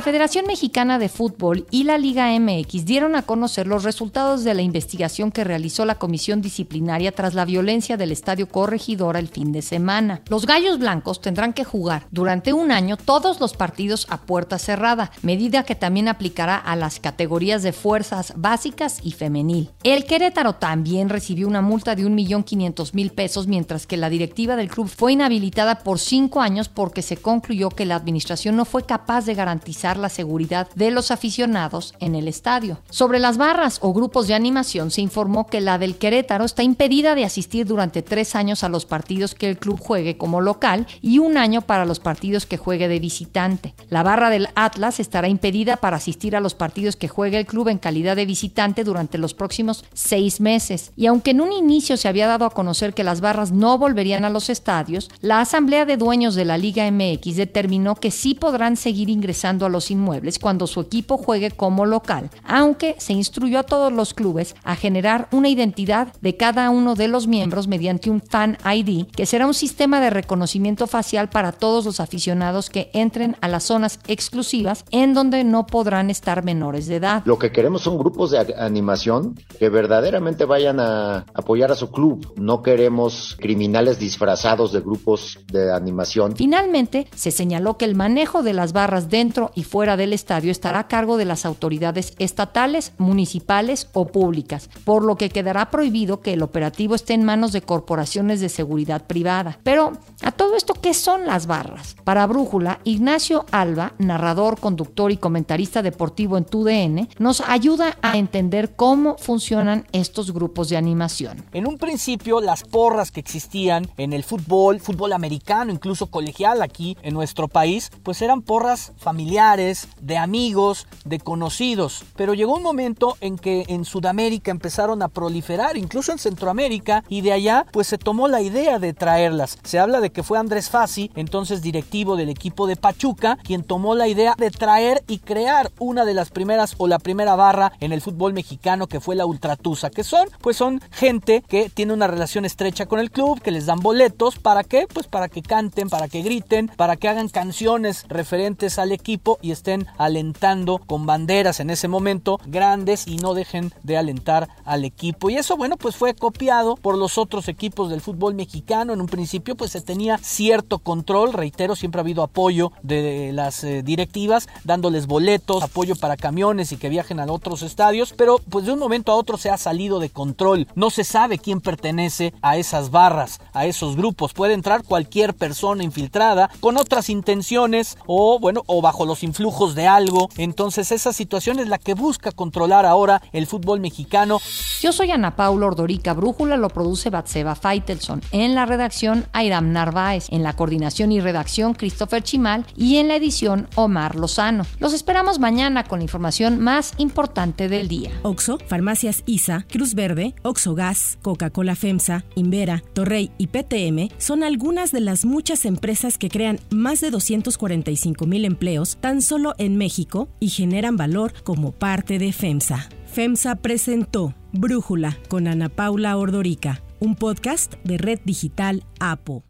La 0.00 0.04
Federación 0.04 0.46
Mexicana 0.46 0.98
de 0.98 1.10
Fútbol 1.10 1.66
y 1.70 1.84
la 1.84 1.98
Liga 1.98 2.30
MX 2.40 2.86
dieron 2.86 3.16
a 3.16 3.22
conocer 3.22 3.66
los 3.66 3.84
resultados 3.84 4.44
de 4.44 4.54
la 4.54 4.62
investigación 4.62 5.30
que 5.30 5.44
realizó 5.44 5.84
la 5.84 5.96
Comisión 5.96 6.40
Disciplinaria 6.40 7.12
tras 7.12 7.34
la 7.34 7.44
violencia 7.44 7.98
del 7.98 8.10
Estadio 8.10 8.48
Corregidora 8.48 9.18
el 9.18 9.28
fin 9.28 9.52
de 9.52 9.60
semana. 9.60 10.22
Los 10.30 10.46
Gallos 10.46 10.78
Blancos 10.78 11.20
tendrán 11.20 11.52
que 11.52 11.64
jugar 11.64 12.06
durante 12.12 12.54
un 12.54 12.72
año 12.72 12.96
todos 12.96 13.40
los 13.40 13.52
partidos 13.52 14.06
a 14.08 14.22
puerta 14.22 14.58
cerrada, 14.58 15.10
medida 15.20 15.64
que 15.64 15.74
también 15.74 16.08
aplicará 16.08 16.56
a 16.56 16.76
las 16.76 16.98
categorías 16.98 17.62
de 17.62 17.74
fuerzas 17.74 18.32
básicas 18.36 19.00
y 19.02 19.12
femenil. 19.12 19.68
El 19.82 20.06
Querétaro 20.06 20.54
también 20.54 21.10
recibió 21.10 21.46
una 21.46 21.60
multa 21.60 21.94
de 21.94 22.04
1.500.000 22.04 23.10
pesos, 23.10 23.48
mientras 23.48 23.86
que 23.86 23.98
la 23.98 24.08
directiva 24.08 24.56
del 24.56 24.70
club 24.70 24.88
fue 24.88 25.12
inhabilitada 25.12 25.80
por 25.80 25.98
cinco 25.98 26.40
años 26.40 26.70
porque 26.70 27.02
se 27.02 27.18
concluyó 27.18 27.68
que 27.68 27.84
la 27.84 27.96
administración 27.96 28.56
no 28.56 28.64
fue 28.64 28.86
capaz 28.86 29.26
de 29.26 29.34
garantizar 29.34 29.89
la 29.96 30.08
seguridad 30.08 30.68
de 30.74 30.90
los 30.90 31.10
aficionados 31.10 31.94
en 32.00 32.14
el 32.14 32.28
estadio. 32.28 32.78
Sobre 32.90 33.18
las 33.18 33.36
barras 33.36 33.78
o 33.82 33.92
grupos 33.92 34.26
de 34.26 34.34
animación 34.34 34.90
se 34.90 35.00
informó 35.00 35.46
que 35.46 35.60
la 35.60 35.78
del 35.78 35.96
Querétaro 35.96 36.44
está 36.44 36.62
impedida 36.62 37.14
de 37.14 37.24
asistir 37.24 37.66
durante 37.66 38.02
tres 38.02 38.34
años 38.34 38.64
a 38.64 38.68
los 38.68 38.86
partidos 38.86 39.34
que 39.34 39.48
el 39.48 39.58
club 39.58 39.80
juegue 39.80 40.16
como 40.16 40.40
local 40.40 40.86
y 41.02 41.18
un 41.18 41.36
año 41.36 41.62
para 41.62 41.84
los 41.84 42.00
partidos 42.00 42.46
que 42.46 42.56
juegue 42.56 42.88
de 42.88 42.98
visitante. 42.98 43.74
La 43.88 44.02
barra 44.02 44.30
del 44.30 44.48
Atlas 44.54 45.00
estará 45.00 45.28
impedida 45.28 45.76
para 45.76 45.96
asistir 45.96 46.36
a 46.36 46.40
los 46.40 46.54
partidos 46.54 46.96
que 46.96 47.08
juegue 47.08 47.38
el 47.38 47.46
club 47.46 47.68
en 47.68 47.78
calidad 47.78 48.16
de 48.16 48.26
visitante 48.26 48.84
durante 48.84 49.18
los 49.18 49.34
próximos 49.34 49.84
seis 49.92 50.40
meses. 50.40 50.92
Y 50.96 51.06
aunque 51.06 51.30
en 51.30 51.40
un 51.40 51.52
inicio 51.52 51.96
se 51.96 52.08
había 52.08 52.26
dado 52.26 52.44
a 52.44 52.50
conocer 52.50 52.94
que 52.94 53.04
las 53.04 53.20
barras 53.20 53.52
no 53.52 53.78
volverían 53.78 54.24
a 54.24 54.30
los 54.30 54.50
estadios, 54.50 55.10
la 55.20 55.40
Asamblea 55.40 55.84
de 55.84 55.96
Dueños 55.96 56.34
de 56.34 56.44
la 56.44 56.58
Liga 56.58 56.90
MX 56.90 57.36
determinó 57.36 57.94
que 57.94 58.10
sí 58.10 58.34
podrán 58.34 58.76
seguir 58.76 59.08
ingresando 59.08 59.66
los 59.70 59.90
inmuebles 59.90 60.38
cuando 60.38 60.66
su 60.66 60.80
equipo 60.80 61.16
juegue 61.16 61.50
como 61.50 61.86
local, 61.86 62.30
aunque 62.44 62.96
se 62.98 63.12
instruyó 63.12 63.58
a 63.58 63.62
todos 63.62 63.92
los 63.92 64.14
clubes 64.14 64.54
a 64.64 64.76
generar 64.76 65.28
una 65.32 65.48
identidad 65.48 66.12
de 66.20 66.36
cada 66.36 66.70
uno 66.70 66.94
de 66.94 67.08
los 67.08 67.26
miembros 67.26 67.68
mediante 67.68 68.10
un 68.10 68.20
Fan 68.20 68.58
ID, 68.64 69.06
que 69.06 69.26
será 69.26 69.46
un 69.46 69.54
sistema 69.54 70.00
de 70.00 70.10
reconocimiento 70.10 70.86
facial 70.86 71.30
para 71.30 71.52
todos 71.52 71.84
los 71.84 72.00
aficionados 72.00 72.70
que 72.70 72.90
entren 72.92 73.36
a 73.40 73.48
las 73.48 73.64
zonas 73.64 73.98
exclusivas 74.06 74.84
en 74.90 75.14
donde 75.14 75.44
no 75.44 75.66
podrán 75.66 76.10
estar 76.10 76.44
menores 76.44 76.86
de 76.86 76.96
edad. 76.96 77.22
Lo 77.24 77.38
que 77.38 77.52
queremos 77.52 77.82
son 77.82 77.98
grupos 77.98 78.30
de 78.30 78.54
animación 78.58 79.38
que 79.58 79.68
verdaderamente 79.68 80.44
vayan 80.44 80.80
a 80.80 81.26
apoyar 81.34 81.72
a 81.72 81.76
su 81.76 81.90
club. 81.90 82.32
No 82.36 82.62
queremos 82.62 83.36
criminales 83.38 83.98
disfrazados 83.98 84.72
de 84.72 84.80
grupos 84.80 85.38
de 85.50 85.72
animación. 85.72 86.36
Finalmente, 86.36 87.08
se 87.14 87.30
señaló 87.30 87.76
que 87.76 87.84
el 87.84 87.94
manejo 87.94 88.42
de 88.42 88.52
las 88.52 88.72
barras 88.72 89.08
dentro 89.08 89.50
y 89.54 89.59
y 89.60 89.62
fuera 89.62 89.98
del 89.98 90.14
estadio 90.14 90.50
estará 90.50 90.78
a 90.78 90.88
cargo 90.88 91.18
de 91.18 91.26
las 91.26 91.44
autoridades 91.44 92.14
estatales, 92.18 92.94
municipales 92.96 93.90
o 93.92 94.06
públicas, 94.06 94.70
por 94.84 95.04
lo 95.04 95.16
que 95.16 95.28
quedará 95.28 95.70
prohibido 95.70 96.22
que 96.22 96.32
el 96.32 96.42
operativo 96.42 96.94
esté 96.94 97.12
en 97.12 97.24
manos 97.24 97.52
de 97.52 97.60
corporaciones 97.60 98.40
de 98.40 98.48
seguridad 98.48 99.06
privada. 99.06 99.58
Pero, 99.62 99.92
¿a 100.22 100.32
todo 100.32 100.56
esto 100.56 100.72
qué 100.72 100.94
son 100.94 101.26
las 101.26 101.46
barras? 101.46 101.94
Para 102.04 102.26
Brújula, 102.26 102.80
Ignacio 102.84 103.44
Alba, 103.50 103.92
narrador, 103.98 104.58
conductor 104.58 105.12
y 105.12 105.18
comentarista 105.18 105.82
deportivo 105.82 106.38
en 106.38 106.46
TUDN, 106.46 107.10
nos 107.18 107.42
ayuda 107.42 107.98
a 108.00 108.16
entender 108.16 108.74
cómo 108.76 109.18
funcionan 109.18 109.86
estos 109.92 110.32
grupos 110.32 110.70
de 110.70 110.78
animación. 110.78 111.44
En 111.52 111.66
un 111.66 111.76
principio, 111.76 112.40
las 112.40 112.64
porras 112.64 113.10
que 113.10 113.20
existían 113.20 113.90
en 113.98 114.14
el 114.14 114.24
fútbol, 114.24 114.80
fútbol 114.80 115.12
americano, 115.12 115.70
incluso 115.70 116.06
colegial 116.06 116.62
aquí 116.62 116.96
en 117.02 117.12
nuestro 117.12 117.46
país, 117.46 117.92
pues 118.02 118.22
eran 118.22 118.40
porras 118.40 118.94
familiares 118.96 119.49
de 119.56 120.16
amigos, 120.16 120.86
de 121.04 121.18
conocidos. 121.18 122.04
Pero 122.16 122.34
llegó 122.34 122.56
un 122.56 122.62
momento 122.62 123.16
en 123.20 123.36
que 123.36 123.64
en 123.68 123.84
Sudamérica 123.84 124.50
empezaron 124.50 125.02
a 125.02 125.08
proliferar, 125.08 125.76
incluso 125.76 126.12
en 126.12 126.18
Centroamérica, 126.18 127.02
y 127.08 127.22
de 127.22 127.32
allá 127.32 127.66
pues 127.72 127.88
se 127.88 127.98
tomó 127.98 128.28
la 128.28 128.42
idea 128.42 128.78
de 128.78 128.92
traerlas. 128.92 129.58
Se 129.64 129.78
habla 129.78 130.00
de 130.00 130.10
que 130.10 130.22
fue 130.22 130.38
Andrés 130.38 130.70
Fassi, 130.70 131.10
entonces 131.16 131.62
directivo 131.62 132.16
del 132.16 132.28
equipo 132.28 132.66
de 132.66 132.76
Pachuca, 132.76 133.38
quien 133.42 133.64
tomó 133.64 133.94
la 133.94 134.06
idea 134.06 134.34
de 134.38 134.50
traer 134.50 135.02
y 135.08 135.18
crear 135.18 135.72
una 135.78 136.04
de 136.04 136.14
las 136.14 136.30
primeras 136.30 136.74
o 136.78 136.86
la 136.86 136.98
primera 136.98 137.34
barra 137.34 137.72
en 137.80 137.92
el 137.92 138.00
fútbol 138.00 138.32
mexicano 138.32 138.86
que 138.86 139.00
fue 139.00 139.16
la 139.16 139.26
Ultratusa, 139.26 139.90
que 139.90 140.04
son 140.04 140.28
pues 140.40 140.56
son 140.56 140.80
gente 140.92 141.42
que 141.48 141.70
tiene 141.70 141.92
una 141.92 142.06
relación 142.06 142.44
estrecha 142.44 142.86
con 142.86 143.00
el 143.00 143.10
club, 143.10 143.40
que 143.40 143.50
les 143.50 143.66
dan 143.66 143.80
boletos, 143.80 144.38
¿para 144.38 144.62
qué? 144.62 144.86
Pues 144.92 145.06
para 145.08 145.28
que 145.28 145.42
canten, 145.42 145.88
para 145.88 146.08
que 146.08 146.22
griten, 146.22 146.68
para 146.76 146.96
que 146.96 147.08
hagan 147.08 147.28
canciones 147.28 148.04
referentes 148.08 148.78
al 148.78 148.92
equipo 148.92 149.38
y 149.42 149.50
estén 149.50 149.86
alentando 149.98 150.78
con 150.78 151.06
banderas 151.06 151.60
en 151.60 151.70
ese 151.70 151.88
momento 151.88 152.38
grandes 152.46 153.06
y 153.06 153.16
no 153.16 153.34
dejen 153.34 153.72
de 153.82 153.96
alentar 153.96 154.48
al 154.64 154.84
equipo. 154.84 155.30
Y 155.30 155.36
eso, 155.36 155.56
bueno, 155.56 155.76
pues 155.76 155.96
fue 155.96 156.14
copiado 156.14 156.76
por 156.76 156.96
los 156.96 157.18
otros 157.18 157.48
equipos 157.48 157.90
del 157.90 158.00
fútbol 158.00 158.34
mexicano. 158.34 158.92
En 158.92 159.00
un 159.00 159.06
principio, 159.06 159.56
pues 159.56 159.72
se 159.72 159.80
tenía 159.80 160.18
cierto 160.18 160.78
control, 160.78 161.32
reitero, 161.32 161.76
siempre 161.76 162.00
ha 162.00 162.02
habido 162.02 162.22
apoyo 162.22 162.72
de 162.82 163.32
las 163.32 163.64
eh, 163.64 163.82
directivas, 163.82 164.48
dándoles 164.64 165.06
boletos, 165.06 165.62
apoyo 165.62 165.96
para 165.96 166.16
camiones 166.16 166.72
y 166.72 166.76
que 166.76 166.88
viajen 166.88 167.20
a 167.20 167.30
otros 167.30 167.62
estadios, 167.62 168.12
pero 168.16 168.38
pues 168.50 168.66
de 168.66 168.72
un 168.72 168.78
momento 168.78 169.12
a 169.12 169.14
otro 169.14 169.38
se 169.38 169.50
ha 169.50 169.56
salido 169.56 170.00
de 170.00 170.10
control. 170.10 170.66
No 170.74 170.90
se 170.90 171.04
sabe 171.04 171.38
quién 171.38 171.60
pertenece 171.60 172.34
a 172.42 172.56
esas 172.56 172.90
barras, 172.90 173.40
a 173.52 173.66
esos 173.66 173.96
grupos. 173.96 174.32
Puede 174.32 174.54
entrar 174.54 174.82
cualquier 174.84 175.34
persona 175.34 175.84
infiltrada 175.84 176.50
con 176.60 176.76
otras 176.76 177.10
intenciones 177.10 177.96
o, 178.06 178.38
bueno, 178.38 178.62
o 178.66 178.82
bajo 178.82 179.06
los 179.06 179.22
influjos 179.30 179.74
de 179.76 179.86
algo. 179.86 180.28
Entonces 180.36 180.90
esa 180.90 181.12
situación 181.12 181.60
es 181.60 181.68
la 181.68 181.78
que 181.78 181.94
busca 181.94 182.32
controlar 182.32 182.84
ahora 182.84 183.22
el 183.32 183.46
fútbol 183.46 183.80
mexicano. 183.80 184.40
Yo 184.80 184.92
soy 184.92 185.10
Ana 185.12 185.36
Paula 185.36 185.66
Ordorica 185.66 186.14
Brújula, 186.14 186.56
lo 186.56 186.68
produce 186.68 187.10
Batseba 187.10 187.54
Feitelson. 187.54 188.22
En 188.32 188.54
la 188.54 188.66
redacción, 188.66 189.26
Airam 189.32 189.72
Narváez. 189.72 190.26
En 190.30 190.42
la 190.42 190.54
coordinación 190.54 191.12
y 191.12 191.20
redacción, 191.20 191.74
Christopher 191.74 192.22
Chimal. 192.22 192.66
Y 192.76 192.96
en 192.96 193.08
la 193.08 193.16
edición, 193.16 193.68
Omar 193.76 194.16
Lozano. 194.16 194.66
Los 194.78 194.92
esperamos 194.92 195.38
mañana 195.38 195.84
con 195.84 196.00
la 196.00 196.04
información 196.04 196.58
más 196.58 196.94
importante 196.98 197.68
del 197.68 197.88
día. 197.88 198.10
Oxo, 198.22 198.58
Farmacias 198.66 199.22
ISA, 199.26 199.64
Cruz 199.70 199.94
Verde, 199.94 200.34
Oxo 200.42 200.74
Gas, 200.74 201.18
Coca-Cola 201.22 201.76
FEMSA, 201.76 202.24
Invera, 202.34 202.82
Torrey 202.94 203.30
y 203.38 203.46
PTM 203.46 204.10
son 204.18 204.42
algunas 204.42 204.92
de 204.92 205.00
las 205.00 205.24
muchas 205.24 205.64
empresas 205.64 206.18
que 206.18 206.28
crean 206.28 206.58
más 206.70 207.00
de 207.00 207.10
245 207.10 208.26
mil 208.26 208.44
empleos 208.44 208.96
solo 209.22 209.54
en 209.58 209.76
México 209.76 210.28
y 210.40 210.48
generan 210.48 210.96
valor 210.96 211.32
como 211.42 211.72
parte 211.72 212.18
de 212.18 212.32
FEMSA. 212.32 212.88
FEMSA 213.06 213.56
presentó 213.56 214.34
Brújula 214.52 215.18
con 215.28 215.48
Ana 215.48 215.68
Paula 215.68 216.16
Ordorica, 216.16 216.82
un 217.00 217.16
podcast 217.16 217.74
de 217.84 217.98
Red 217.98 218.20
Digital 218.24 218.84
APO. 218.98 219.44